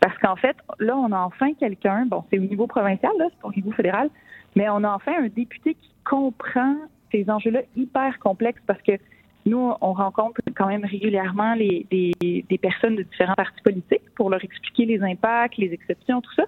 [0.00, 3.40] Parce qu'en fait, là, on a enfin quelqu'un, bon, c'est au niveau provincial, là, c'est
[3.40, 4.08] pas au niveau fédéral,
[4.56, 6.76] mais on a enfin un député qui comprend
[7.10, 8.92] ces enjeux-là hyper complexes parce que
[9.46, 14.30] nous, on rencontre quand même régulièrement les, des, des personnes de différents partis politiques pour
[14.30, 16.44] leur expliquer les impacts, les exceptions, tout ça.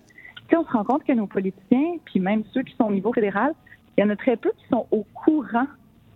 [0.48, 3.12] Puis on se rend compte que nos politiciens, puis même ceux qui sont au niveau
[3.12, 3.54] fédéral,
[3.96, 5.66] il y en a très peu qui sont au courant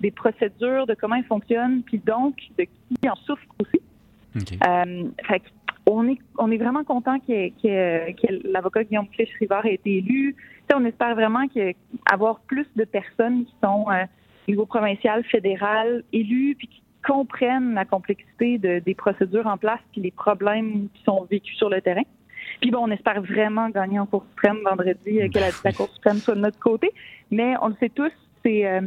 [0.00, 3.80] des procédures, de comment ils fonctionnent, puis donc de qui en souffrent aussi.
[4.66, 5.42] Euh, fait
[5.88, 10.34] on est, on est vraiment content que, que, que l'avocat Guillaume Clich-Rivard ait été élu.
[10.74, 11.72] on espère vraiment que,
[12.10, 14.04] avoir plus de personnes qui sont euh,
[14.48, 20.00] niveau provincial, fédéral, élus, puis qui comprennent la complexité de, des procédures en place puis
[20.00, 22.02] les problèmes qui sont vécus sur le terrain.
[22.60, 25.88] Puis bon, on espère vraiment gagner en Cour suprême vendredi, euh, que la, la, Cour
[25.90, 26.90] suprême soit de notre côté.
[27.30, 28.12] Mais on le sait tous,
[28.44, 28.80] c'est euh,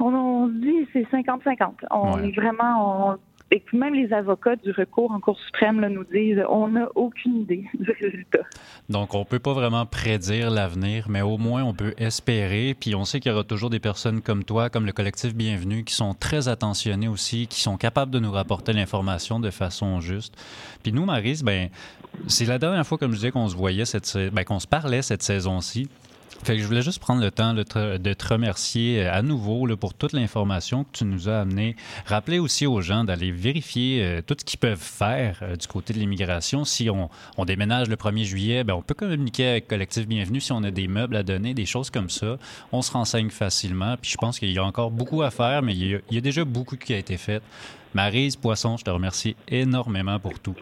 [0.00, 1.86] on, se dit c'est 50-50.
[1.90, 3.18] On est vraiment, on,
[3.50, 7.42] et puis même les avocats du recours en Cour suprême nous disent on n'a aucune
[7.42, 8.40] idée du résultat.
[8.88, 12.74] Donc, on ne peut pas vraiment prédire l'avenir, mais au moins on peut espérer.
[12.78, 15.84] Puis on sait qu'il y aura toujours des personnes comme toi, comme le collectif Bienvenue,
[15.84, 20.34] qui sont très attentionnés aussi, qui sont capables de nous rapporter l'information de façon juste.
[20.82, 21.68] Puis nous, Marise, ben,
[22.26, 25.02] c'est la dernière fois, comme je disais, qu'on se voyait, cette, ben, qu'on se parlait
[25.02, 25.88] cette saison-ci.
[26.44, 29.94] Fait que je voulais juste prendre le temps de te, remercier euh, à nouveau pour
[29.94, 31.74] toute l'information que tu nous as amenée.
[32.04, 35.94] Rappeler aussi aux gens d'aller vérifier euh, tout ce qu'ils peuvent faire euh, du côté
[35.94, 36.66] de l'immigration.
[36.66, 37.08] Si on,
[37.46, 40.86] déménage le 1er juillet, ben, on peut communiquer avec Collectif Bienvenue si on a des
[40.86, 42.36] meubles à donner, des choses comme ça.
[42.72, 43.96] On se renseigne facilement.
[43.98, 46.44] Puis je pense qu'il y a encore beaucoup à faire, mais il y a, déjà
[46.44, 47.42] beaucoup qui a été fait.
[47.94, 50.56] Marise Poisson, je te remercie énormément pour tout.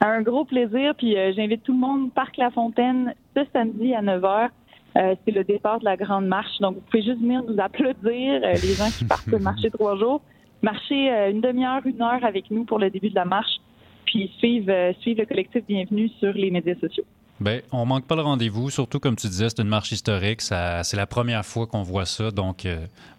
[0.00, 4.20] Un gros plaisir, puis j'invite tout le monde, Parc La Fontaine, ce samedi à 9
[4.20, 4.48] h.
[4.96, 6.58] Euh, c'est le départ de la grande marche.
[6.60, 10.22] Donc, vous pouvez juste venir nous applaudir, euh, les gens qui partent marcher trois jours.
[10.62, 13.60] Marcher euh, une demi-heure, une heure avec nous pour le début de la marche,
[14.06, 17.04] puis suivre, suivre le collectif Bienvenue sur les médias sociaux.
[17.38, 20.40] Bien, on manque pas le rendez-vous, surtout comme tu disais, c'est une marche historique.
[20.40, 22.30] c'est la première fois qu'on voit ça.
[22.30, 22.66] Donc,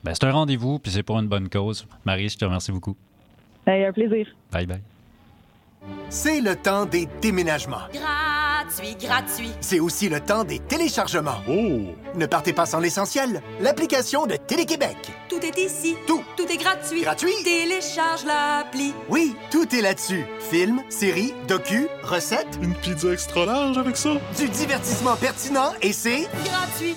[0.03, 1.85] ben, c'est un rendez-vous, puis c'est pour une bonne cause.
[2.03, 2.95] Marie, je te remercie beaucoup.
[3.67, 4.25] Ben, un plaisir.
[4.51, 4.81] Bye bye.
[6.09, 7.85] C'est le temps des déménagements.
[8.57, 9.51] Gratuit, gratuit.
[9.61, 11.41] C'est aussi le temps des téléchargements.
[11.47, 11.93] Oh!
[12.15, 13.43] Ne partez pas sans l'essentiel.
[13.59, 14.97] L'application de Télé-Québec.
[15.29, 15.95] Tout est ici.
[16.07, 16.23] Tout.
[16.35, 17.01] Tout est gratuit.
[17.01, 17.33] Gratuit.
[17.43, 18.95] Télécharge l'appli.
[19.09, 20.25] Oui, tout est là-dessus.
[20.49, 22.57] Films, séries, docu, recettes.
[22.59, 24.15] Une pizza extra large avec ça?
[24.35, 26.27] Du divertissement pertinent et c'est...
[26.43, 26.95] Gratuit.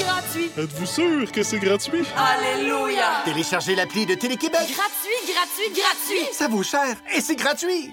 [0.00, 0.50] Gratuit.
[0.58, 2.04] Êtes-vous sûr que c'est gratuit?
[2.16, 3.22] Alléluia!
[3.24, 4.58] Téléchargez l'appli de Télé-Québec.
[4.60, 6.28] Gratuit, gratuit, gratuit.
[6.32, 7.92] Ça vaut cher et c'est gratuit.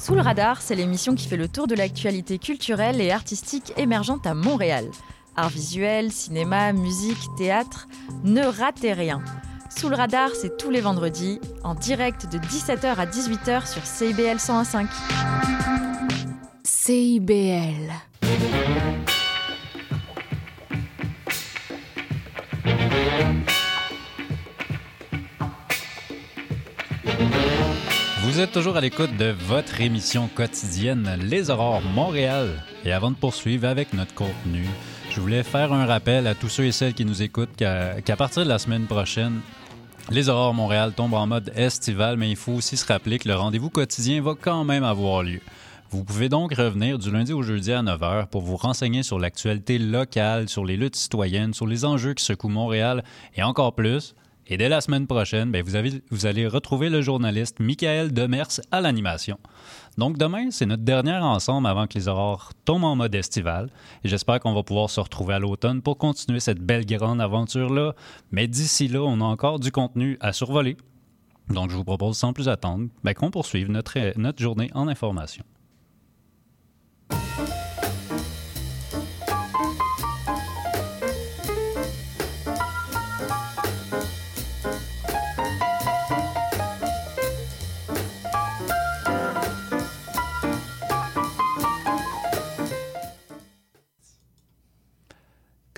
[0.00, 4.26] Sous le radar, c'est l'émission qui fait le tour de l'actualité culturelle et artistique émergente
[4.26, 4.88] à Montréal.
[5.36, 7.88] Art visuel, cinéma, musique, théâtre,
[8.24, 9.22] ne ratez rien.
[9.76, 14.38] Sous le radar, c'est tous les vendredis, en direct de 17h à 18h sur CIBL
[14.38, 14.86] 101.5.
[16.64, 17.92] CIBL.
[28.38, 32.62] Vous êtes toujours à l'écoute de votre émission quotidienne Les Aurores Montréal.
[32.84, 34.64] Et avant de poursuivre avec notre contenu,
[35.10, 38.44] je voulais faire un rappel à tous ceux et celles qui nous écoutent qu'à partir
[38.44, 39.40] de la semaine prochaine,
[40.12, 43.34] les Aurores Montréal tombent en mode estival, mais il faut aussi se rappeler que le
[43.34, 45.40] rendez-vous quotidien va quand même avoir lieu.
[45.90, 49.80] Vous pouvez donc revenir du lundi au jeudi à 9h pour vous renseigner sur l'actualité
[49.80, 53.02] locale, sur les luttes citoyennes, sur les enjeux qui secouent Montréal
[53.34, 54.14] et encore plus.
[54.50, 55.62] Et dès la semaine prochaine, bien,
[56.10, 59.38] vous, allez retrouver le journaliste Michael Demers à l'animation.
[59.98, 63.68] Donc demain, c'est notre dernière ensemble avant que les aurores tombent en mode estival.
[64.04, 67.94] J'espère qu'on va pouvoir se retrouver à l'automne pour continuer cette belle grande aventure-là.
[68.32, 70.78] Mais d'ici là, on a encore du contenu à survoler.
[71.50, 75.44] Donc je vous propose sans plus attendre bien, qu'on poursuive notre, notre journée en information.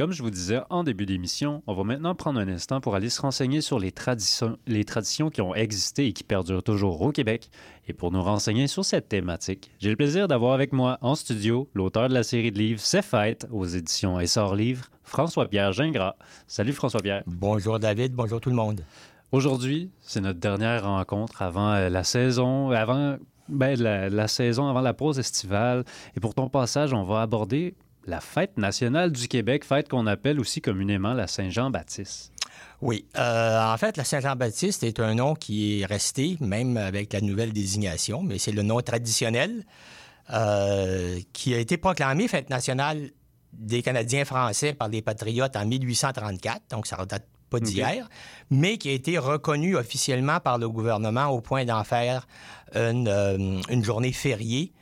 [0.00, 3.10] Comme je vous disais en début d'émission, on va maintenant prendre un instant pour aller
[3.10, 7.12] se renseigner sur les traditions, les traditions qui ont existé et qui perdurent toujours au
[7.12, 7.50] Québec.
[7.86, 11.68] Et pour nous renseigner sur cette thématique, j'ai le plaisir d'avoir avec moi en studio
[11.74, 16.14] l'auteur de la série de livres C'est Fête aux éditions Essor Livres, François-Pierre Gingras.
[16.46, 17.22] Salut François-Pierre.
[17.26, 18.80] Bonjour David, bonjour tout le monde.
[19.32, 23.18] Aujourd'hui, c'est notre dernière rencontre avant euh, la saison, avant
[23.50, 25.84] ben, la, la saison, avant la pause estivale.
[26.16, 27.74] Et pour ton passage, on va aborder
[28.10, 32.32] la fête nationale du Québec, fête qu'on appelle aussi communément la Saint-Jean-Baptiste.
[32.82, 33.06] Oui.
[33.16, 37.52] Euh, en fait, la Saint-Jean-Baptiste est un nom qui est resté, même avec la nouvelle
[37.52, 39.64] désignation, mais c'est le nom traditionnel
[40.32, 43.10] euh, qui a été proclamé fête nationale
[43.52, 48.08] des Canadiens français par les Patriotes en 1834, donc ça ne date pas d'hier,
[48.50, 52.26] mais qui a été reconnu officiellement par le gouvernement au point d'en faire
[52.74, 54.72] une, euh, une journée fériée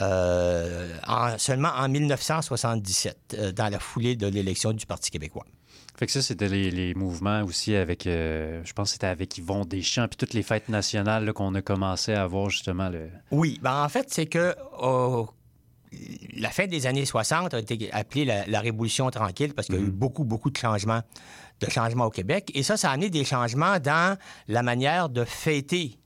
[0.00, 5.44] en- seulement en 1977, euh, dans la foulée de l'élection du Parti québécois.
[5.96, 9.38] Fait que ça, c'était les, les mouvements aussi avec, euh, je pense que c'était avec
[9.38, 12.88] Yvon Deschamps, puis toutes les fêtes nationales qu'on a commencé à avoir justement.
[12.88, 13.08] Le...
[13.30, 15.22] Oui, ben en fait, c'est que euh,
[16.36, 19.78] la fin des années 60 a été appelée la, la Révolution tranquille parce qu'il y
[19.78, 21.02] a eu beaucoup, beaucoup de changements,
[21.60, 22.50] de changements au Québec.
[22.54, 25.96] Et ça, ça a amené des changements dans la manière de fêter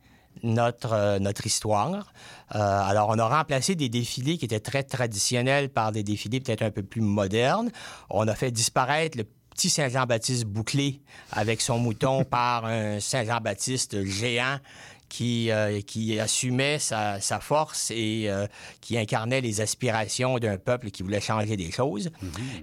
[0.43, 2.13] notre, euh, notre histoire.
[2.55, 6.63] Euh, alors, on a remplacé des défilés qui étaient très traditionnels par des défilés peut-être
[6.63, 7.71] un peu plus modernes.
[8.11, 14.59] On a fait disparaître le petit Saint-Jean-Baptiste bouclé avec son mouton par un Saint-Jean-Baptiste géant
[15.09, 18.47] qui, euh, qui assumait sa, sa force et euh,
[18.81, 22.11] qui incarnait les aspirations d'un peuple qui voulait changer des choses.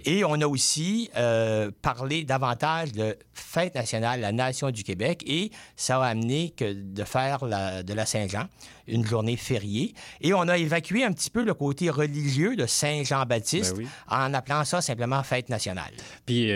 [0.05, 5.51] Et on a aussi euh, parlé davantage de fête nationale, la nation du Québec, et
[5.75, 8.45] ça a amené que de faire la- de la Saint-Jean
[8.87, 9.93] une journée fériée.
[10.21, 13.87] Et on a évacué un petit peu le côté religieux de Saint-Jean-Baptiste Ben oui.
[14.09, 15.91] en appelant ça simplement fête nationale.
[16.25, 16.51] Puis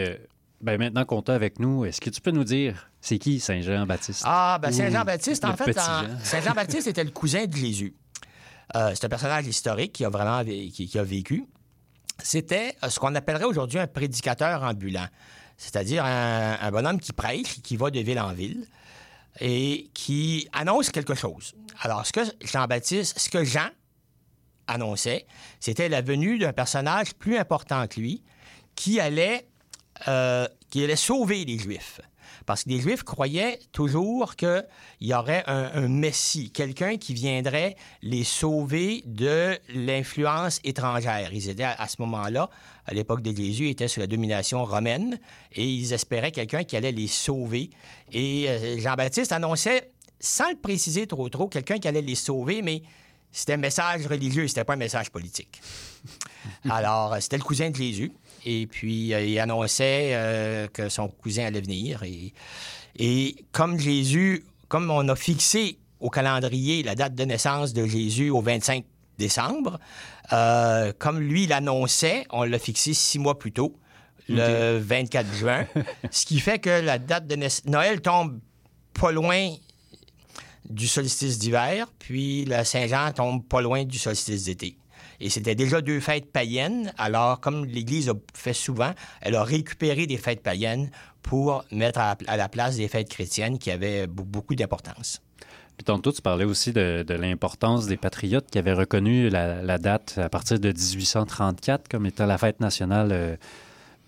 [0.61, 3.39] ben maintenant qu'on t'a avec nous, est-ce que tu peux nous dire c'est qui?
[3.39, 4.23] Saint-Jean-Baptiste?
[4.25, 5.77] Ah, ben Saint-Jean-Baptiste, en fait?
[6.23, 7.95] Saint-Jean-Baptiste était le cousin de Jésus.
[8.75, 11.45] Euh, c'est un personnage historique qui a vraiment qui, qui a vécu.
[12.21, 15.07] C'était euh, ce qu'on appellerait aujourd'hui un prédicateur ambulant,
[15.57, 18.67] c'est-à-dire un, un bonhomme qui prêche, qui va de ville en ville
[19.39, 21.55] et qui annonce quelque chose.
[21.81, 23.69] Alors, ce que Jean-Baptiste, ce que Jean
[24.67, 25.25] annonçait,
[25.59, 28.23] c'était la venue d'un personnage plus important que lui
[28.75, 29.47] qui allait,
[30.07, 32.01] euh, qui allait sauver les Juifs.
[32.45, 34.65] Parce que les Juifs croyaient toujours qu'il
[35.01, 41.29] y aurait un, Messie, quelqu'un qui viendrait les sauver de l'influence étrangère.
[41.33, 42.49] Ils étaient à, ce moment-là,
[42.85, 45.19] à l'époque de Jésus, ils étaient sous la domination romaine
[45.53, 47.69] et ils espéraient quelqu'un qui allait les sauver.
[48.11, 52.83] Et euh, Jean-Baptiste annonçait, sans le préciser trop trop, quelqu'un qui allait les sauver, mais
[53.31, 55.61] c'était un message religieux, c'était pas un message politique.
[56.69, 58.11] Alors, euh, c'était le cousin de Jésus.
[58.45, 62.03] Et puis, euh, il annonçait euh, que son cousin allait venir.
[62.03, 62.33] Et,
[62.97, 68.29] et comme Jésus, comme on a fixé au calendrier la date de naissance de Jésus
[68.29, 68.85] au 25
[69.17, 69.79] décembre,
[70.31, 73.75] euh, comme lui l'annonçait, on l'a fixé six mois plus tôt,
[74.29, 75.67] le 24 juin.
[76.11, 77.65] ce qui fait que la date de naissance...
[77.65, 78.39] Noël tombe
[78.93, 79.53] pas loin
[80.69, 84.77] du solstice d'hiver, puis la Saint-Jean tombe pas loin du solstice d'été.
[85.21, 86.93] Et c'était déjà deux fêtes païennes.
[86.97, 90.89] Alors, comme l'Église a fait souvent, elle a récupéré des fêtes païennes
[91.21, 95.21] pour mettre à, la place des fêtes chrétiennes qui avaient be- beaucoup d'importance.
[95.77, 100.29] Puis tantôt, tu parlais aussi de, l'importance des patriotes qui avaient reconnu la, date à
[100.29, 103.35] partir de 1834 comme étant la fête nationale euh,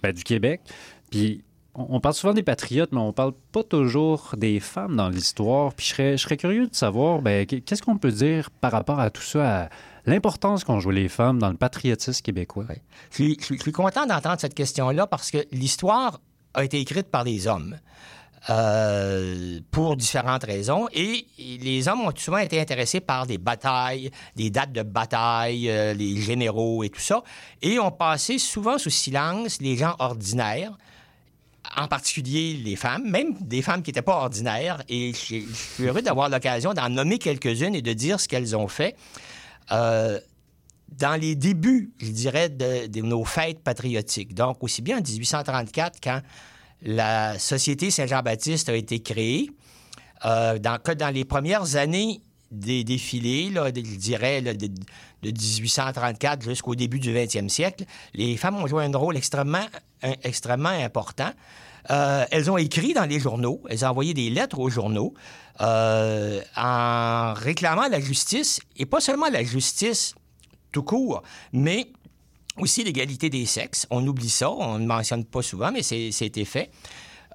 [0.03, 0.61] ben, du Québec.
[1.09, 1.43] Puis
[1.73, 5.73] on, parle souvent des patriotes, mais on parle pas toujours des femmes dans l'histoire.
[5.73, 9.21] Puis je serais, curieux de savoir, ben, qu'est-ce qu'on peut dire par rapport à tout
[9.21, 9.69] ça,
[10.05, 12.65] l'importance qu'ont joué les femmes dans le patriotisme québécois?
[13.11, 16.19] Je suis, content d'entendre cette question-là parce que l'histoire
[16.53, 17.77] a été écrite par des hommes.
[18.49, 20.87] euh, pour différentes raisons.
[20.93, 25.93] Et les hommes ont souvent été intéressés par des batailles, des dates de bataille, euh,
[25.93, 27.23] les généraux et tout ça.
[27.61, 30.75] Et ont passé souvent sous silence les gens ordinaires,
[31.77, 34.81] en particulier les femmes, même des femmes qui n'étaient pas ordinaires.
[34.89, 35.47] Et je suis
[35.79, 38.95] heureux d'avoir l'occasion d'en nommer quelques-unes et de dire ce qu'elles ont fait.
[39.71, 40.19] Euh,
[40.97, 44.33] dans les débuts, je dirais, de, nos fêtes patriotiques.
[44.33, 46.21] Donc, aussi bien en 1834, quand
[46.81, 49.51] la Société Saint-Jean-Baptiste a été créée,
[50.25, 56.43] euh, dans, que dans les premières années des défilés, là, je dirais de, de 1834
[56.43, 59.65] jusqu'au début du 20e siècle, les femmes ont joué un rôle extrêmement,
[60.23, 61.31] extrêmement important.
[61.89, 65.13] Euh, elles ont écrit dans les journaux, elles ont envoyé des lettres aux journaux
[65.61, 70.15] euh, en réclamant la justice, et pas seulement la justice
[70.71, 71.87] tout court, mais
[72.57, 73.87] aussi l'égalité des sexes.
[73.89, 76.69] On oublie ça, on ne mentionne pas souvent, mais c'était fait.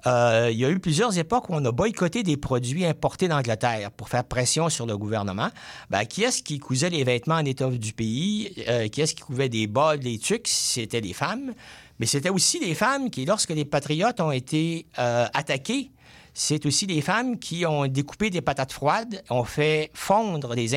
[0.05, 3.91] Euh, il y a eu plusieurs époques où on a boycotté des produits importés d'Angleterre
[3.91, 5.49] pour faire pression sur le gouvernement.
[5.89, 8.53] Ben, qui est-ce qui cousait les vêtements en étoffe du pays?
[8.91, 10.47] Qui est-ce qui couvait des bas, des tucs?
[10.47, 11.53] C'était les femmes.
[11.99, 15.91] Mais c'était aussi les femmes qui, lorsque les patriotes ont été euh, attaqués,
[16.33, 20.67] c'est aussi des femmes qui ont découpé des patates froides, ont fait fondre des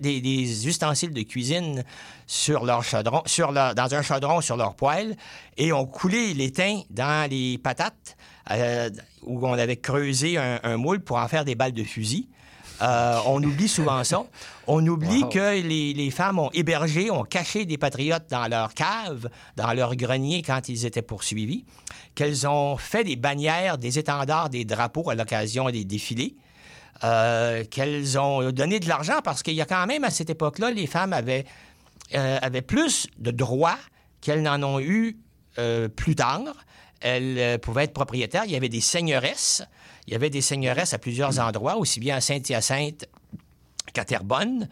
[0.00, 1.84] des, des ustensiles de cuisine
[2.66, 5.14] dans un chaudron sur leur poêle,
[5.58, 8.16] et ont coulé l'étain dans les patates
[8.50, 8.88] euh,
[9.22, 12.28] où on avait creusé un moule pour en faire des balles de fusil.
[12.84, 14.24] Euh, on oublie souvent ça.
[14.66, 15.28] On oublie Wow.
[15.30, 19.96] que les, les femmes ont hébergé, ont caché des patriotes dans leur cave, dans leur
[19.96, 21.64] grenier quand ils étaient poursuivis,
[22.14, 26.36] qu'elles ont fait des bannières, des étendards, des drapeaux à l'occasion des défilés,
[27.04, 30.70] euh, qu'elles ont donné de l'argent parce qu'il y a quand même à cette époque-là,
[30.70, 31.44] les femmes avaient,
[32.14, 33.78] euh, avaient plus de droits
[34.20, 35.16] qu'elles n'en ont eu
[35.96, 36.42] plus tard.
[37.00, 38.44] Elles euh, pouvaient être propriétaires.
[38.46, 39.62] Il y avait des seigneuresses.
[40.06, 43.06] Il y avait des seigneuresses à plusieurs endroits, aussi bien à Saint-Hyacinthe
[43.92, 44.68] qu'à Terrebonne.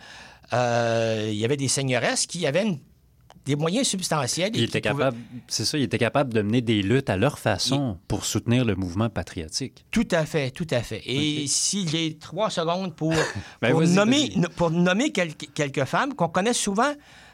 [0.52, 2.78] Euh, il y avait des seigneuresses qui avaient une-
[3.44, 4.54] des moyens substantiels.
[4.54, 5.08] et Il était pouvaient-
[5.48, 8.76] c'est ça, il était capable de mener des luttes à leur façon pour soutenir le
[8.76, 9.84] mouvement patriotique.
[9.90, 11.02] Tout à fait, tout à fait.
[11.06, 13.12] Et si j'ai trois secondes pour,
[13.62, 14.70] Ben, pour, nommer, pour
[15.54, 16.92] quelques femmes qu'on connaît souvent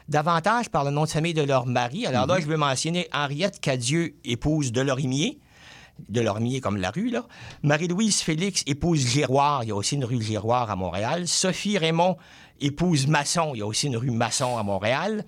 [0.09, 2.05] davantage par le nom de famille de leur mari.
[2.05, 2.29] Alors Mhm.
[2.33, 5.39] là, je veux mentionner Henriette Cadieux, épouse de Lorimier.
[6.07, 7.25] De Lorimier comme la rue, là.
[7.61, 9.63] Marie-Louise Félix, épouse Giroir.
[9.63, 11.27] Il y a aussi une rue Giroir à Montréal.
[11.27, 12.15] Sophie Raymond,
[12.61, 13.51] épouse Masson.
[13.53, 15.25] Il y a aussi une rue Masson à Montréal.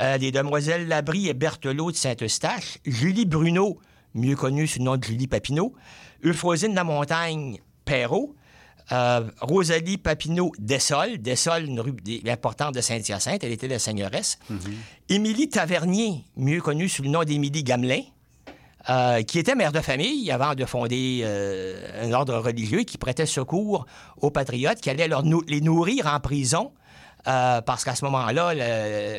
[0.00, 2.78] Euh, les demoiselles Labrie et Berthelot de Saint-Eustache.
[2.86, 3.80] Julie Bruno,
[4.14, 5.74] mieux connue sous le nom de Julie Papineau.
[6.24, 8.34] Euphrosine Lamontagne, Perrault.
[8.92, 11.18] Euh, Rosalie Papineau Dessol.
[11.18, 11.94] Dessol, une rue
[12.28, 13.44] importante de Saint-Hyacinthe.
[13.44, 14.38] Elle était la seigneuresse.
[15.08, 18.00] Émilie Tavernier, mieux connue sous le nom d'Émilie Gamelin.
[18.88, 23.26] euh, qui était mère de famille avant de fonder euh, un ordre religieux qui prêtait
[23.26, 23.84] secours
[24.22, 26.70] aux patriotes, qui allait leur nou- les nourrir en prison.
[27.26, 28.54] Euh, parce qu'à ce moment-là,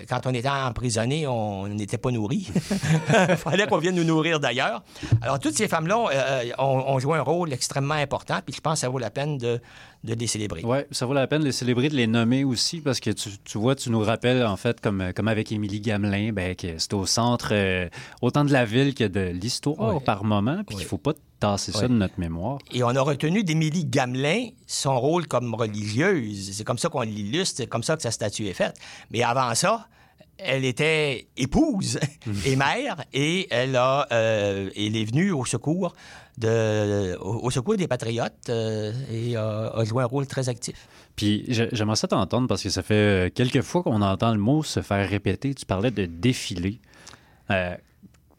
[0.08, 2.50] quand on était emprisonné, on n'était pas nourri.
[3.30, 4.84] Il fallait qu'on vienne nous nourrir d'ailleurs.
[5.22, 8.76] Alors, toutes ces femmes-là euh, ont, ont joué un rôle extrêmement important, puis je pense
[8.76, 9.62] que ça vaut la peine de,
[10.04, 10.62] de les célébrer.
[10.64, 13.30] Oui, ça vaut la peine de les célébrer, de les nommer aussi, parce que tu,
[13.44, 16.94] tu vois, tu nous rappelles, en fait, comme, comme avec Émilie Gamelin, ben, que c'est
[16.94, 17.90] au centre euh,
[18.22, 20.00] autant de la ville que de l'histoire Ouais.
[20.00, 22.60] par moment, puis qu'il ne faut pas tasser ça de notre mémoire.
[22.72, 26.52] Et on a retenu d'Émilie Gamelin son rôle comme religieuse.
[26.54, 28.76] C'est comme ça qu'on l'illustre, c'est comme ça que sa statue est faite.
[29.12, 29.88] Mais avant ça,
[30.44, 32.00] elle était épouse
[32.46, 35.94] et mère et elle, a, euh, elle est venue au secours,
[36.38, 40.88] de, au, au secours des patriotes euh, et a, a joué un rôle très actif.
[41.16, 44.40] Puis j'ai- j'aimerais ça t'entendre parce que ça fait euh, quelques fois qu'on entend le
[44.40, 45.54] mot se faire répéter.
[45.54, 46.80] Tu parlais de défilé.
[47.52, 47.76] Euh,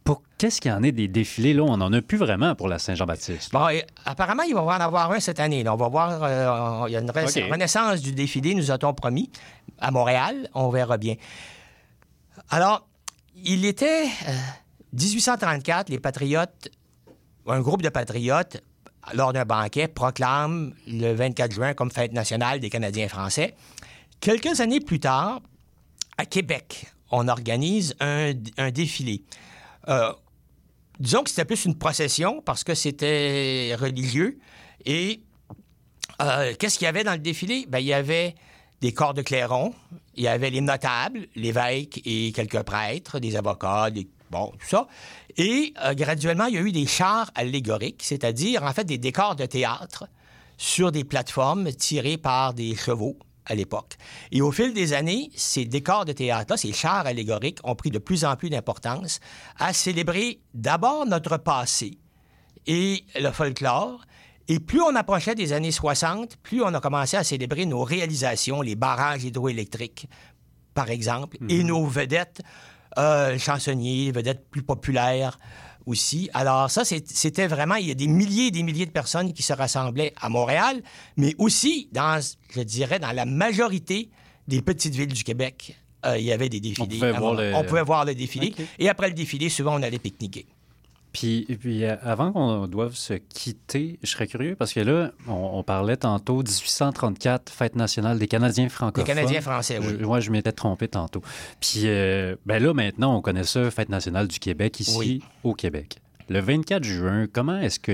[0.03, 1.63] pour qu'est-ce qu'il y en est des défilés là?
[1.63, 3.53] On n'en a plus vraiment pour la Saint-Jean-Baptiste.
[3.53, 3.67] Bon,
[4.07, 5.63] apparemment, il va y en avoir un cette année.
[5.63, 5.75] là.
[5.75, 9.31] On va voir, euh, il y a une renaissance du défilé, nous a-t-on promis,
[9.79, 10.49] à Montréal.
[10.55, 11.17] On verra bien.
[12.51, 12.89] Alors,
[13.37, 14.33] il était euh,
[14.93, 16.69] 1834, les patriotes,
[17.47, 18.61] un groupe de patriotes,
[19.15, 23.55] lors d'un banquet, proclame le 24 juin comme fête nationale des Canadiens français.
[24.21, 25.41] Quelques années plus tard,
[26.19, 29.25] à Québec, on organise un, un défilé.
[29.89, 30.13] Euh,
[30.99, 34.39] disons que c'était plus une procession parce que c'était religieux.
[34.85, 35.23] Et
[36.21, 37.65] euh, qu'est-ce qu'il y avait dans le défilé?
[37.69, 38.35] Ben, il y avait
[38.81, 39.75] des corps de clairons,
[40.15, 44.87] il y avait les notables, l'évêque et quelques prêtres, des avocats, des- bon, tout ça.
[45.37, 49.37] Et euh, graduellement, il y a eu des chars allégoriques, c'est-à-dire en fait des décors
[49.37, 50.07] de théâtre
[50.57, 53.17] sur des plateformes tirées par des chevaux
[53.47, 53.97] à l'époque.
[54.31, 57.99] Et au fil des années, ces décors de théâtre-là, ces chars allégoriques, ont pris de
[57.99, 59.21] plus en plus d'importance
[59.59, 61.99] à célébrer d'abord notre passé
[62.67, 64.03] et le folklore.
[64.49, 68.63] Et plus on approchait des années 60, plus on a commencé à célébrer nos réalisations,
[68.63, 70.09] les barrages hydroélectriques,
[70.75, 72.41] par exemple, et nos vedettes
[72.99, 75.39] euh, chansonniers, vedettes plus populaires
[75.87, 76.29] aussi.
[76.35, 79.43] Alors ça, c'était vraiment, il y a des milliers et des milliers de personnes qui
[79.43, 80.83] se rassemblaient à Montréal,
[81.17, 82.21] mais aussi dans,
[82.55, 84.11] je dirais, dans la majorité
[84.49, 85.77] des petites villes du Québec.
[86.07, 86.87] euh, il y avait des défilés.
[86.99, 88.55] pouvait à voir le- On pouvait voir le défilé.
[88.79, 90.47] Et après le défilé, souvent, on allait pique-niquer.
[91.13, 95.63] Puis, euh, avant qu'on doive se quitter, je serais curieux parce que là, on, on
[95.63, 99.07] parlait tantôt 1834, fête nationale des Canadiens francophones.
[99.07, 99.97] Canadiens français, oui.
[100.01, 101.23] Je, ouais, je m'étais trompé tantôt.
[101.61, 105.23] Puis euh, ben là, maintenant, on connaît ça, fête nationale du Québec ici Oui.
[105.43, 105.99] au Québec.
[106.33, 107.91] Le 24 juin, comment est-ce que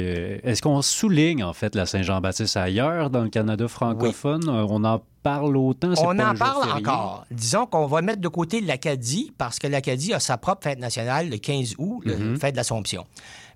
[0.46, 4.46] est-ce qu'on souligne en fait la Saint-Jean-Baptiste ailleurs dans le Canada francophone?
[4.50, 5.94] On en parle autant.
[5.96, 7.24] c'est On pas en parle encore.
[7.30, 11.30] Disons qu'on va mettre de côté l'Acadie parce que l'Acadie a sa propre fête nationale
[11.30, 12.38] le 15 août, le Mhm.
[12.38, 13.06] fête de l'Assomption.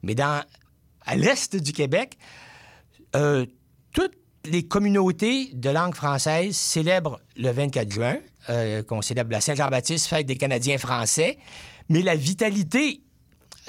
[0.02, 0.42] Mais dans,
[1.04, 2.16] à l'est du Québec,
[3.16, 3.44] euh,
[3.92, 4.14] toutes
[4.46, 8.16] les communautés de langue française célèbrent le 24 juin,
[8.48, 11.36] euh, qu'on célèbre la Saint-Jean-Baptiste, fête des Canadiens français.
[11.90, 13.02] Mais la vitalité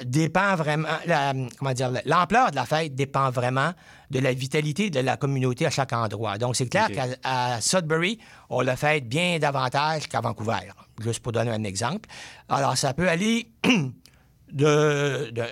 [0.04, 3.72] dépend vraiment, la- comment dire, l'ampleur de la fête dépend vraiment
[4.10, 6.36] de la vitalité de la communauté à chaque endroit.
[6.38, 8.18] Donc, c'est clair qu'à Sudbury,
[8.50, 10.58] on la fête bien davantage qu'à Vancouver,
[11.02, 12.08] juste pour donner un exemple.
[12.48, 13.48] Alors, ça peut aller
[14.52, 15.44] de, de-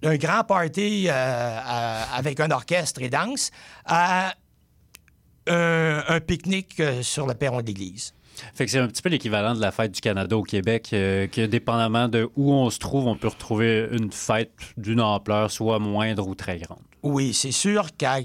[0.00, 3.50] d'un grand party euh, avec un orchestre et danse
[3.84, 4.32] à
[5.48, 8.12] un, un pique-nique euh, sur le perron de l'église.
[8.54, 11.26] Fait que c'est un petit peu l'équivalent de la fête du Canada au Québec, euh,
[11.26, 15.78] que dépendamment de où on se trouve, on peut retrouver une fête d'une ampleur soit
[15.78, 16.82] moindre ou très grande.
[17.02, 18.18] Oui, c'est sûr qu'à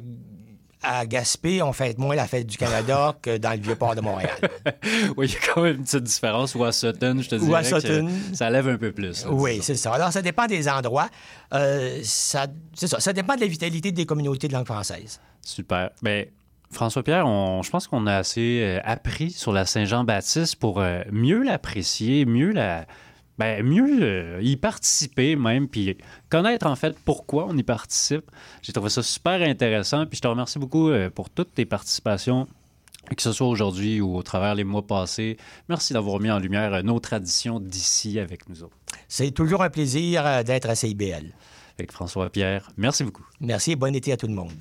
[0.86, 4.36] à Gaspé, on fête moins la fête du Canada que dans le Vieux-Port de Montréal.
[5.16, 6.56] oui, il y a quand même une petite différence.
[6.56, 8.10] Ou à Sutton, je te Ou à dirais Sutton.
[8.32, 9.24] que ça lève un peu plus.
[9.24, 9.94] là, Oui, c'est ça.
[9.94, 11.08] Alors, ça dépend des endroits.
[11.54, 13.00] Euh, ça, c'est ça.
[13.00, 15.22] Ça dépend de la vitalité des communautés de langue française.
[15.42, 15.90] Super.
[16.02, 16.26] Ben,
[16.74, 17.26] François-Pierre,
[17.64, 22.52] je pense qu'on a assez euh, appris sur la Saint-Jean-Baptiste pour euh, mieux l'apprécier, mieux
[22.52, 22.86] la...
[23.40, 25.98] Ben, mieux euh, y participer même, puis
[26.30, 28.30] connaître en fait pourquoi on y participe.
[28.62, 32.48] J'ai trouvé ça super intéressant, puis je te remercie beaucoup pour toutes tes participations,
[33.16, 35.38] que ce soit aujourd'hui ou au travers les mois passés.
[35.68, 38.78] Merci d'avoir mis en lumière nos traditions d'ici avec nous autres.
[39.08, 41.34] C'est toujours un plaisir d'être à CIBL.
[41.80, 43.26] Avec François-Pierre, merci beaucoup.
[43.40, 44.52] Merci et bon été à tout le monde.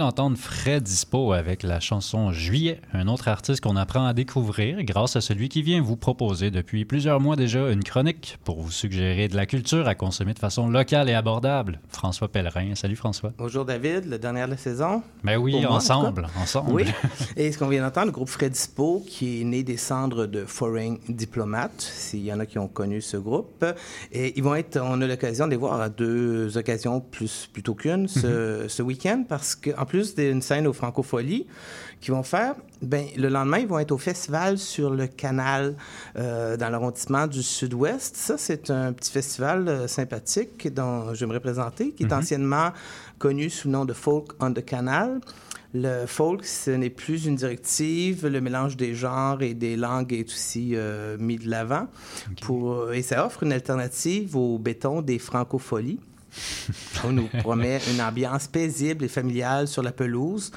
[0.00, 5.14] D'entendre Fred Dispo avec la chanson Juillet, un autre artiste qu'on apprend à découvrir grâce
[5.14, 9.28] à celui qui vient vous proposer depuis plusieurs mois déjà une chronique pour vous suggérer
[9.28, 11.80] de la culture à consommer de façon locale et abordable.
[11.90, 12.74] François Pellerin.
[12.76, 13.34] Salut François.
[13.36, 15.02] Bonjour David, le dernier de la saison.
[15.22, 16.72] Ben oui, moi, ensemble, ensemble.
[16.72, 16.84] Oui.
[17.36, 20.46] Et ce qu'on vient d'entendre, le groupe Fred Dispo, qui est né des cendres de
[20.46, 23.66] Foreign Diplomat, s'il y en a qui ont connu ce groupe.
[24.12, 27.74] Et ils vont être, on a l'occasion de les voir à deux occasions plus, plutôt
[27.74, 31.46] qu'une ce, ce week-end, parce qu'en en plus d'une scène au Francofolie
[32.00, 35.74] qu'ils vont faire, ben, le lendemain, ils vont être au festival sur le canal
[36.16, 38.16] euh, dans l'arrondissement du Sud-Ouest.
[38.16, 42.18] Ça, c'est un petit festival euh, sympathique dont je vais me représenter, qui est Mhm.
[42.20, 42.70] anciennement
[43.18, 45.20] connu sous le nom de Folk on the Canal.
[45.74, 48.26] Le folk, ce n'est plus une directive.
[48.26, 51.86] Le mélange des genres et des langues est aussi euh, mis de l'avant.
[52.42, 56.00] Pour, et ça offre une alternative au béton des francopholies.
[57.04, 60.50] On nous promet une ambiance paisible et familiale sur la pelouse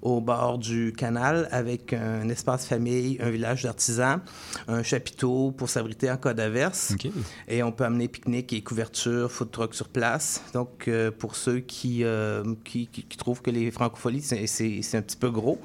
[0.00, 4.20] au bord du canal avec un espace famille, un village d'artisans,
[4.68, 6.94] un chapiteau pour s'abriter en cas d'averse.
[7.48, 10.40] Et on peut amener pique-nique et couverture, food truck sur place.
[10.54, 14.82] Donc, euh, pour ceux qui, euh, qui, qui- qui trouvent que les francopholies, c'est- c'est
[14.82, 15.60] c'est un petit peu gros.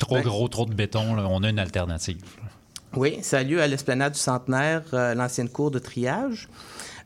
[0.00, 2.22] Trop ben, gros, trop de béton, là, on a une alternative.
[2.96, 6.48] oui, ça a lieu à l'esplanade du Centenaire, euh, l'ancienne cour de triage,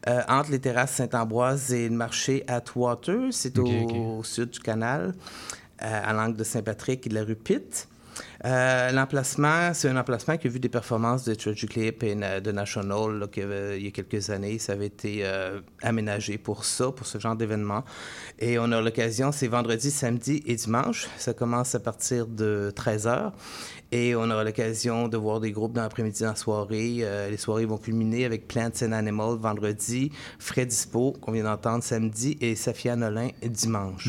[0.07, 3.33] euh, entre les terrasses Saint-Ambroise et le marché Atwater.
[3.33, 5.15] C'est au, sud du canal,
[5.83, 7.89] euh, à l'angle de Saint-Patrick et de la rue Pitt.
[8.45, 12.53] Euh, l'emplacement, c'est un emplacement qui a vu des performances de Tragic Lip et de
[12.53, 13.27] National là,
[13.77, 14.59] il y a quelques années.
[14.59, 17.85] Ça avait été euh, aménagé pour ça, pour ce genre d'événement.
[18.39, 21.09] Et on a l'occasion, c'est vendredi, samedi et dimanche.
[21.19, 23.33] Ça commence à partir de 13h.
[23.91, 26.99] Et on aura l'occasion de voir des groupes dans l'après-midi, dans la soirée.
[27.01, 31.83] Euh, les soirées vont culminer avec Plants and Animals vendredi, Fred Dispo, qu'on vient d'entendre
[31.83, 34.09] samedi, et Safia Nolin dimanche.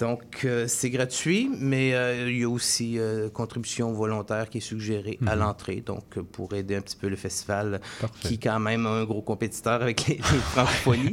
[0.00, 4.60] Donc, euh, c'est gratuit, mais euh, il y a aussi euh, contribution volontaire qui est
[4.60, 5.40] suggérée à Mhm.
[5.42, 7.80] l'entrée, donc pour aider un petit peu le festival,
[8.20, 11.12] qui est quand même un gros compétiteur avec les, les francophonies.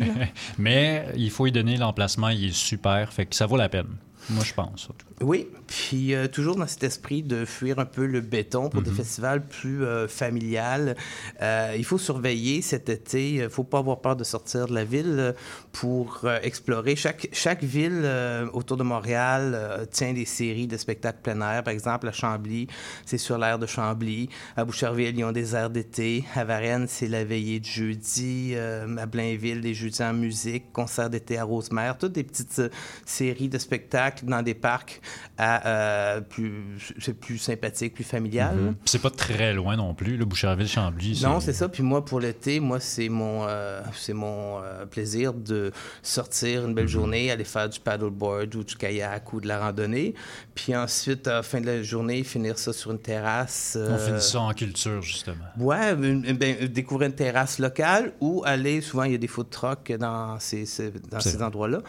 [0.57, 3.86] Mais il faut y donner l'emplacement, il est super, fait que ça vaut la peine.
[4.32, 4.86] Moi, je pense.
[4.89, 5.11] en tout cas.
[5.22, 8.89] Oui, puis euh, toujours dans cet esprit de fuir un peu le béton pour des
[8.89, 8.95] Mhm.
[8.97, 10.95] festivals plus euh, familiales.
[11.43, 13.34] Euh, il faut surveiller cet été.
[13.36, 15.34] Il ne faut pas avoir peur de sortir de la ville euh,
[15.74, 16.95] pour euh, explorer.
[16.95, 21.63] Chaque, chaque ville euh, autour de Montréal euh, tient des séries de spectacles plein air.
[21.63, 22.65] Par exemple, à Chambly,
[23.05, 24.28] c'est sur l'air de Chambly.
[24.57, 26.24] À Boucherville, ils ont des airs d'été.
[26.36, 28.53] À Varennes, c'est la veillée de jeudi.
[28.55, 30.72] Euh, à Blainville, des jeudis en musique.
[30.74, 31.97] Concert d'été à Rosemère.
[31.99, 32.69] Toutes des petites euh,
[33.05, 34.99] séries de spectacles dans des parcs
[35.38, 38.55] à, euh, plus, c'est plus sympathique, plus familial.
[38.55, 38.74] Mhm.
[38.76, 41.22] Puis C'est pas très loin non plus, le Boucherville-Chambly.
[41.24, 41.68] Non, c'est ça.
[41.70, 45.72] Puis moi, pour l'été, moi, c'est mon, euh, c'est mon euh, plaisir de
[46.03, 50.14] sortir une belle journée, aller faire du paddleboard ou du kayak ou de la randonnée.
[50.55, 53.78] Puis ensuite, à la fin de la journée, finir ça sur une terrasse.
[53.80, 55.45] On finit ça en culture, justement.
[55.57, 56.22] Ouais, ben,
[56.68, 60.66] découvrir une terrasse locale ou aller, souvent il y a des food trucks dans ces,
[60.66, 61.80] ces- dans ces endroits-là.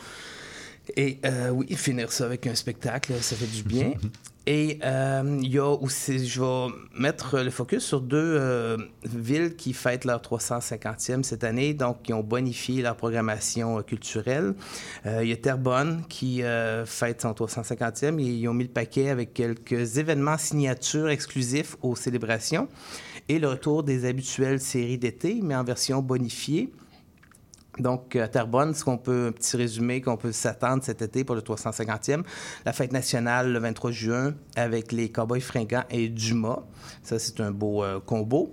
[0.97, 3.93] Et euh, oui, finir ça avec un spectacle, ça fait du bien.
[4.47, 9.55] Et euh, il y a aussi, je vais mettre le focus sur deux euh, villes
[9.55, 14.55] qui fêtent leur 350e cette année, donc qui ont bonifié leur programmation euh, culturelle.
[15.05, 16.43] Il y a Terrebonne qui
[16.87, 21.97] fête son 350e et ils ont mis le paquet avec quelques événements signatures exclusifs aux
[21.97, 22.69] célébrations
[23.29, 26.73] et le retour des habituelles séries d'été, mais en version bonifiée.
[27.79, 31.35] Donc, à Terrebonne, ce qu'on peut, un petit résumé qu'on peut s'attendre cet été pour
[31.35, 32.23] le 350e,
[32.67, 36.65] la fête nationale le 23 juin avec les Cowboys fringants et Dumas.
[37.03, 38.51] Ça, c'est un beau euh, combo.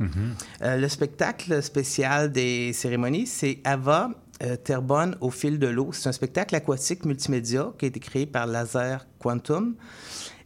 [0.61, 4.11] Euh, le spectacle spécial des cérémonies, c'est Ava
[4.41, 5.91] euh, Terrebonne au fil de l'eau.
[5.91, 9.75] C'est un spectacle aquatique multimédia qui a été créé par Laser Quantum.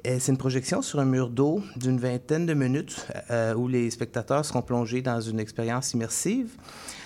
[0.07, 3.89] Euh, C'est une projection sur un mur d'eau d'une vingtaine de minutes euh, où les
[3.91, 6.57] spectateurs seront plongés dans une expérience immersive.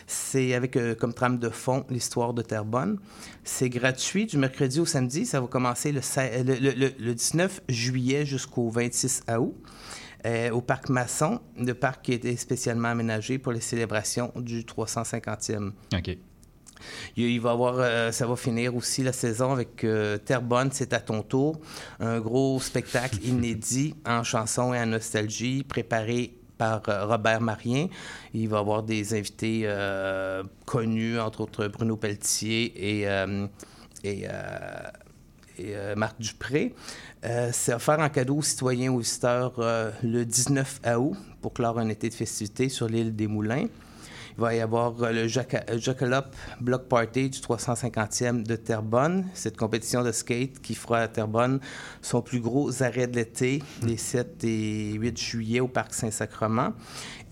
[0.09, 2.97] C'est avec euh, comme trame de fond l'histoire de Terrebonne.
[3.43, 5.25] C'est gratuit du mercredi au samedi.
[5.25, 5.99] Ça va commencer le,
[6.43, 9.53] le- le- le- le 19 juillet jusqu'au 26 août.
[10.25, 14.63] euh, au parc Masson, le parc qui a été spécialement aménagé pour les célébrations du
[14.63, 15.71] 350e.
[15.93, 16.17] OK.
[17.15, 20.99] Il, va avoir, euh, ça va finir aussi la saison avec euh, Terrebonne, c'est à
[20.99, 21.59] ton tour.
[21.99, 27.87] Un gros spectacle inédit en chanson et en nostalgie, préparé par euh, Robert Marien.
[28.33, 33.47] Il va avoir des invités euh, connus, entre autres Bruno Pelletier et, euh,
[34.03, 34.25] et,
[35.59, 36.73] et, Marc Dupré.
[37.51, 41.89] C'est offert en cadeau aux citoyens ou visiteurs euh, le 19 août pour clore un
[41.89, 43.65] été de festivités sur l'île des Moulins.
[44.37, 49.25] Il va y avoir euh, le euh, Jackalope Block Party du 350e de Terrebonne.
[49.33, 51.59] Cette compétition de skate qui fera à Terrebonne
[52.03, 56.73] son plus gros arrêt de l'été, les 7 et 8 juillet au Parc Saint-Sacrement.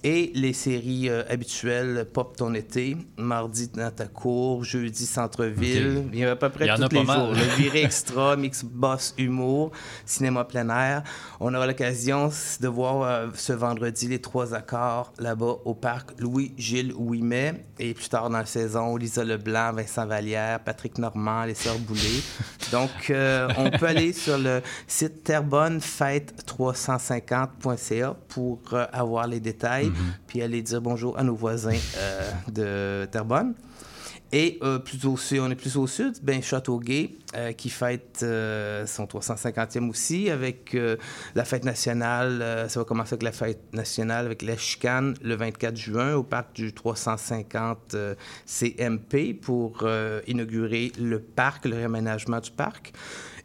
[0.07, 6.03] Et les séries euh, habituelles, Pop ton été, mardi dans ta cour, jeudi centre-ville.
[6.13, 7.21] Il y a à peu près tous les mal.
[7.21, 7.33] jours.
[7.33, 9.71] Le viré extra, mix boss humour,
[10.05, 11.01] cinéma plein air.
[11.39, 12.29] On aura l'occasion
[12.61, 17.65] de voir euh, ce vendredi les trois accords là-bas au parc Louis-Gilles Ouimet.
[17.79, 22.21] Et plus tard dans la saison, Lisa Leblanc, Vincent Vallière, Patrick Normand, les Sœurs Boulay.
[22.71, 28.59] Donc, euh, on peut aller sur le site terrebonnefête350.ca pour
[28.93, 29.91] avoir les détails,
[30.27, 33.53] puis aller dire bonjour à nos voisins euh, de Terrebonne.
[34.31, 38.17] Et euh, plus au sud, on est plus au sud, ben Châteauguay, euh, qui fête
[38.19, 40.75] son 350e aussi, avec
[41.35, 42.65] la fête nationale.
[42.67, 46.53] ça va commencer avec la fête nationale, avec la chicane, le 24 juin, au parc
[46.53, 48.15] du 350 euh,
[48.45, 49.87] CMP, pour
[50.27, 52.93] inaugurer le parc, le réaménagement du parc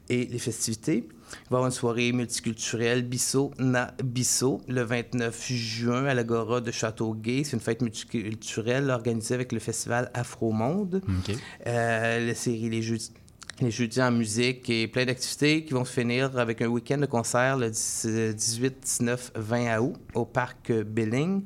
[0.09, 1.09] et les festivités.
[1.33, 6.61] Il va y avoir une soirée multiculturelle Bissau Na Bissau le 29 juin à l'Agora
[6.61, 7.45] de Châteauguay.
[7.45, 11.03] C'est une fête multiculturelle organisée avec le festival Afro Monde.
[11.07, 11.37] OK.
[11.67, 13.13] Euh, la série Les Jeudis.
[13.61, 17.05] Les jeudis en musique et plein d'activités qui vont se finir avec un week-end de
[17.05, 21.43] concert le 10 18, 19, 20 août au parc euh, Billing.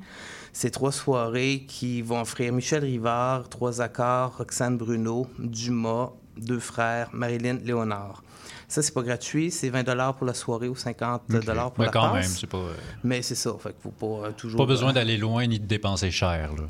[0.53, 7.09] C'est trois soirées qui vont offrir Michel Rivard, Trois Accords, Roxane Bruno, Dumas, Deux Frères,
[7.13, 8.23] Marilyn Léonard.
[8.67, 9.51] Ça, c'est pas gratuit.
[9.51, 9.83] C'est 20
[10.13, 11.45] pour la soirée ou 50 pour Ok.
[11.45, 12.13] la Mais quand passe.
[12.13, 12.73] même, c'est pas, euh,
[13.03, 13.55] Mais c'est ça.
[13.59, 14.57] Fait qu'il faut pas euh, toujours...
[14.57, 16.51] Pas besoin euh, d'aller loin ni de dépenser cher.
[16.53, 16.63] Là.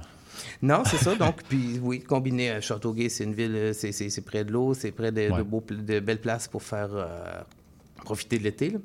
[0.61, 1.15] non, c'est ça.
[1.15, 5.11] Donc, puis oui, combiné à Châteauguay, c'est une ville, c'est, près de l'eau, c'est près
[5.11, 7.41] de, beaux de belles places pour faire euh,
[8.03, 8.77] profiter de l'été.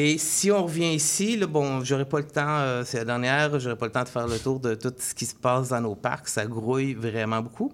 [0.00, 3.58] Et si on revient ici, là, bon, j'aurais pas le temps, euh, c'est la dernière,
[3.58, 5.80] j'aurais pas le temps de faire le tour de tout ce qui se passe dans
[5.80, 6.28] nos parcs.
[6.28, 7.72] Ça grouille vraiment beaucoup.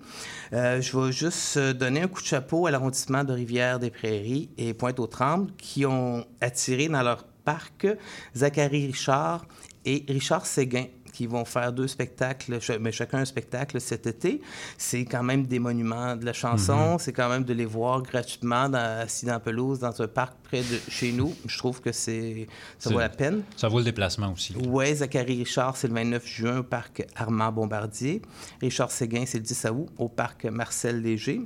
[0.54, 4.72] Euh, je vais juste euh, donner un coup de chapeau à l'arrondissement de Rivière-des-Prairies et
[4.72, 7.86] Pointe-aux-Trembles qui ont attiré dans leur parc
[8.34, 9.44] Zachary Richard
[9.84, 14.40] et Richard Séguin qui vont faire deux spectacles, mais chacun un spectacle cet été.
[14.76, 16.92] C'est quand même des monuments de la chanson.
[16.94, 16.98] Mhm.
[16.98, 20.34] C'est quand même de les voir gratuitement dans, assis dans la pelouse, dans un parc
[20.42, 21.32] près de chez nous.
[21.46, 22.46] Je trouve que c'est
[22.78, 23.42] ça vaut la peine.
[23.56, 24.54] Ça vaut le déplacement aussi.
[24.66, 28.20] Oui, Zachary Richard, c'est le 29 juin au parc Armand Bombardier.
[28.60, 31.40] Richard Séguin, c'est le 10 août au parc Marcel Léger.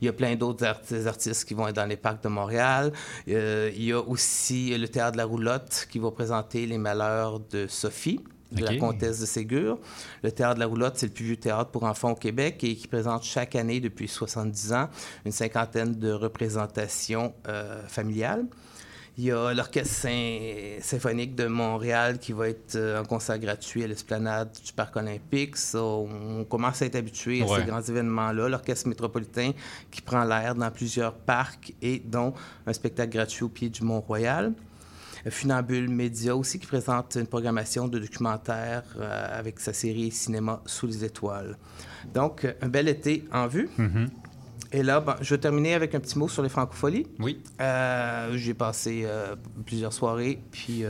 [0.00, 2.92] Il y a plein d'autres art- artistes qui vont être dans les parcs de Montréal.
[3.28, 7.40] Euh, il y a aussi le Théâtre de la Roulotte qui va présenter Les Malheurs
[7.40, 8.20] de Sophie
[8.54, 9.78] de la comtesse de Ségur.
[10.22, 12.74] Le Théâtre de la Roulotte, c'est le plus vieux théâtre pour enfants au Québec et
[12.76, 14.88] qui présente chaque année depuis 70 ans
[15.24, 18.46] une cinquantaine de représentations euh, familiales.
[19.16, 23.84] Il y a l'Orchestre sym- symphonique de Montréal qui va être euh, en concert gratuit
[23.84, 25.56] à l'esplanade du Parc olympique.
[25.56, 28.48] Ça, on commence à être habitué à ces grands événements-là.
[28.48, 29.52] L'Orchestre métropolitain
[29.92, 32.34] qui prend l'air dans plusieurs parcs et dont
[32.66, 34.52] un spectacle gratuit au pied du Mont-Royal.
[35.30, 40.86] Funambule Média aussi qui présente une programmation de documentaires euh, avec sa série Cinéma sous
[40.86, 41.56] les étoiles.
[42.12, 43.68] Donc, un bel été en vue.
[43.78, 44.10] Mhm.
[44.72, 47.06] Et là, ben, je vais terminer avec un petit mot sur les francopholies.
[47.20, 47.40] Oui.
[47.60, 50.84] Euh, J'ai passé euh, plusieurs soirées, puis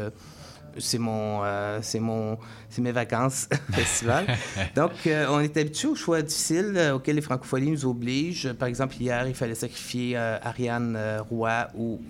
[0.78, 4.26] c'est mon, euh, c'est mon, c'est mes vacances festival.
[4.76, 8.52] Donc, euh, on est habitué aux choix difficiles euh, auxquels les francopholies nous obligent.
[8.54, 10.98] Par exemple, hier, il fallait sacrifier Ariane
[11.30, 12.00] Roy ou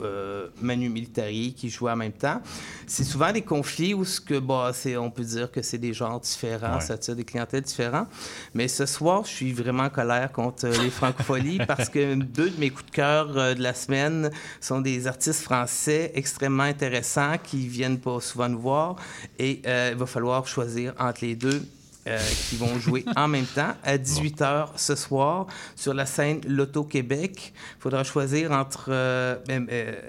[0.60, 2.40] Manu Militari qui jouaient en même temps.
[2.86, 5.92] C'est souvent des conflits où ce que, bah, c'est, on peut dire que c'est des
[5.92, 6.80] genres différents, Ouais.
[6.80, 8.06] ça attire des clientèles différents.
[8.54, 12.58] Mais ce soir, je suis vraiment en colère contre les francopholies parce que deux de
[12.60, 17.98] mes coups de cœur de la semaine sont des artistes français extrêmement intéressants qui viennent
[17.98, 18.96] pas souvent voir
[19.38, 21.62] et euh, il va falloir choisir entre les deux.
[22.06, 22.18] euh,
[22.50, 27.54] qui vont jouer en même temps à 18h ce soir sur la scène Loto Québec.
[27.78, 28.88] Il faudra choisir entre...
[28.90, 29.66] euh, ben,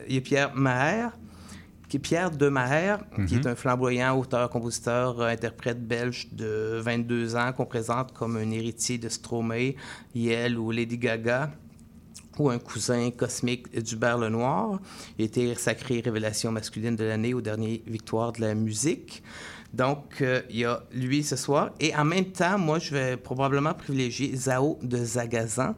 [0.10, 1.12] il y a Pierre Maher,
[1.88, 3.40] qui est Pierre Demaher, qui Mhm.
[3.40, 8.98] est un flamboyant auteur, compositeur, interprète belge de 22 ans qu'on présente comme un héritier
[8.98, 9.76] de Stromae,
[10.14, 11.50] Yel ou Lady Gaga
[12.40, 14.80] ou un cousin cosmique d'Hubert Lenoir.
[15.18, 19.24] Il a été sacré révélation masculine de l'année aux dernières victoires de la musique.
[19.76, 21.72] Donc, euh, il y a lui ce soir.
[21.82, 25.76] Et en même temps, moi, je vais probablement privilégier Zao de Zagazan,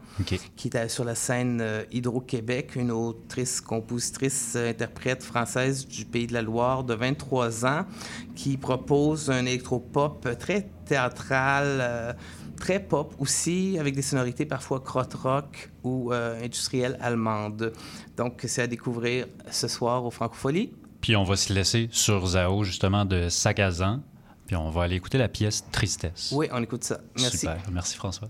[0.55, 6.34] qui est sur la scène euh, Hydro-Québec, une autrice, compositrice, interprète française du Pays de
[6.34, 7.86] la Loire de 23 ans,
[8.36, 12.14] qui propose un électropop très théâtral, euh,
[12.58, 17.72] très pop aussi, avec des sonorités parfois crotte-rock ou euh, industrielles allemandes.
[18.18, 20.74] Donc, c'est à découvrir ce soir au Francophonie.
[21.01, 24.01] Puis on va se laisser sur Zao, justement, de Sagazan.
[24.45, 26.34] Puis on va aller écouter la pièce Tristesse.
[26.36, 26.99] Oui, on écoute ça.
[27.18, 27.39] Merci.
[27.39, 27.62] Super.
[27.72, 28.30] Merci, François.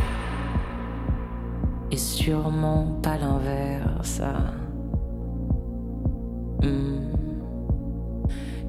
[1.91, 4.21] et sûrement pas l'inverse.
[6.61, 7.11] Hmm.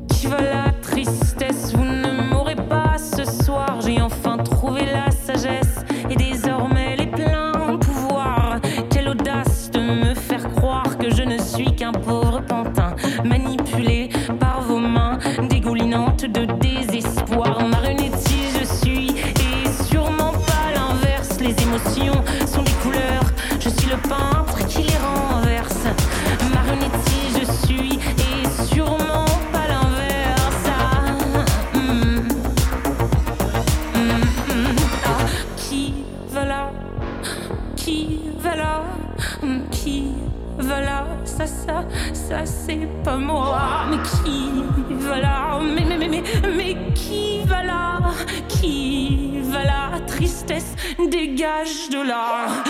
[0.08, 3.80] Qui va la tristesse, vous ne m'aurez pas ce soir.
[3.84, 8.60] J'ai enfin trouvé la sagesse et désormais les pleins pouvoirs.
[8.90, 12.94] Quelle audace de me faire croire que je ne suis qu'un pauvre pantin
[13.24, 14.10] manipulé
[14.40, 15.18] par vos mains
[15.48, 16.44] dégoulinantes de
[51.42, 52.61] dégage de là.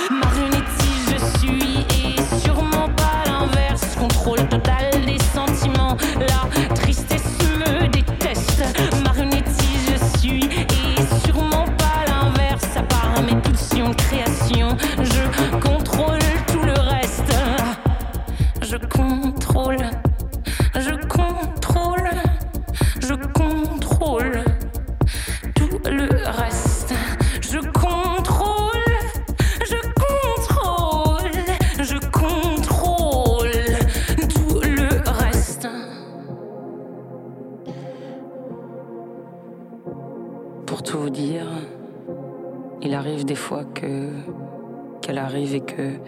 [45.02, 45.98] Qu'elle arrive et que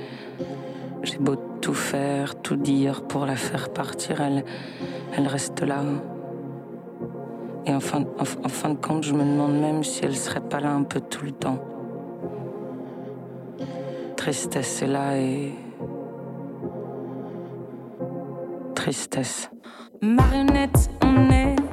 [1.02, 4.44] j'ai beau tout faire, tout dire pour la faire partir, elle,
[5.16, 5.82] elle reste là.
[7.66, 10.60] Et en fin, en, fin de compte, je me demande même si elle serait pas
[10.60, 11.58] là un peu tout le temps.
[14.16, 15.52] Tristesse est là et.
[18.74, 19.50] Tristesse.
[20.02, 21.63] Marionnette, on est.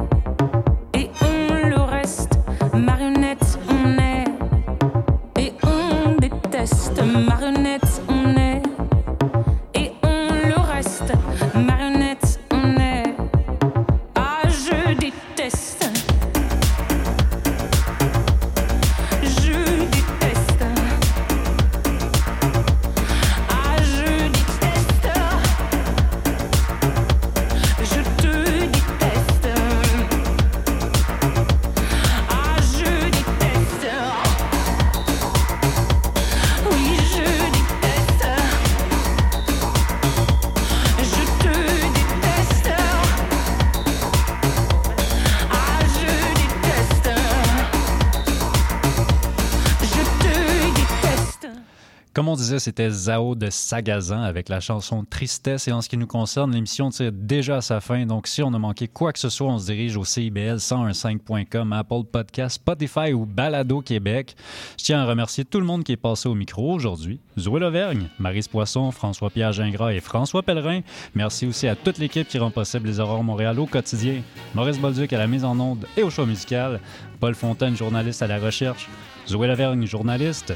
[52.60, 55.68] c'était Zao de Sagazan avec la chanson Tristesse.
[55.68, 58.06] Et en ce qui nous concerne, l'émission tire déjà à sa fin.
[58.06, 62.04] Donc, si on a manqué quoi que ce soit, on se dirige au CIBL1015.com, Apple
[62.12, 64.36] Podcast, Spotify ou Balado Québec.
[64.78, 67.20] Je tiens à remercier tout le monde qui est passé au micro aujourd'hui.
[67.40, 70.82] Zoé Lauvergne, Marise Poisson, François-Pierre Gingras et François Pellerin.
[71.16, 74.22] Merci aussi à toute l'équipe qui rend possible les Aurores Montréal au quotidien.
[74.54, 76.80] Maurice Bolduc à la mise en onde et au choix musical.
[77.20, 78.90] Paul Fontaine, journaliste à la recherche.
[79.28, 80.54] Zoé Lauvergne, journaliste.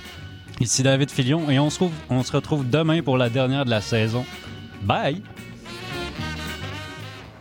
[0.59, 3.69] Ici David Filion et on se, trouve- on se retrouve demain pour la dernière de
[3.69, 4.25] la saison.
[4.83, 5.21] Bye!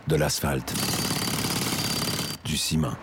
[0.07, 0.73] De l'asphalte.
[2.43, 2.93] Du ciment.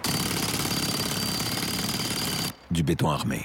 [2.70, 3.44] Du béton armé.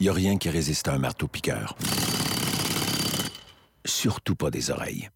[0.00, 1.76] Il n'y a rien qui résiste à un marteau-piqueur.
[3.84, 5.08] Surtout pas des oreilles.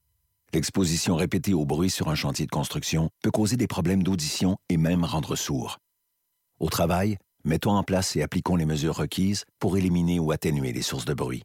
[0.52, 4.76] L'exposition répétée au bruit sur un chantier de construction peut causer des problèmes d'audition et
[4.76, 5.78] même rendre sourd.
[6.60, 10.82] Au travail, mettons en place et appliquons les mesures requises pour éliminer ou atténuer les
[10.82, 11.44] sources de bruit.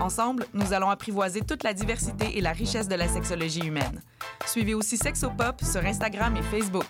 [0.00, 4.02] Ensemble, nous allons apprivoiser toute la diversité et la richesse de la sexologie humaine.
[4.46, 6.86] Suivez aussi Sexopop sur Instagram et Facebook.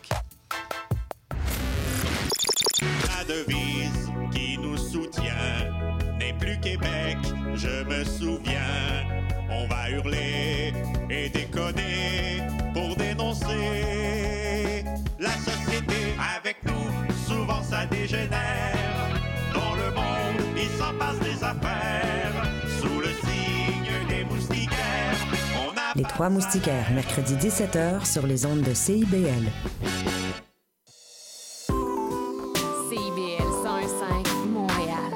[2.81, 5.73] La devise qui nous soutient
[6.19, 7.19] n'est plus Québec,
[7.55, 9.05] je me souviens.
[9.51, 10.73] On va hurler
[11.09, 12.43] et déconner
[12.75, 14.85] pour dénoncer
[15.19, 17.15] la société avec nous.
[17.27, 18.56] Souvent ça dégénère.
[25.97, 29.51] Les Trois Moustiquaires, mercredi 17h sur les ondes de CIBL.
[32.91, 35.07] CIBL 101.5 Montréal.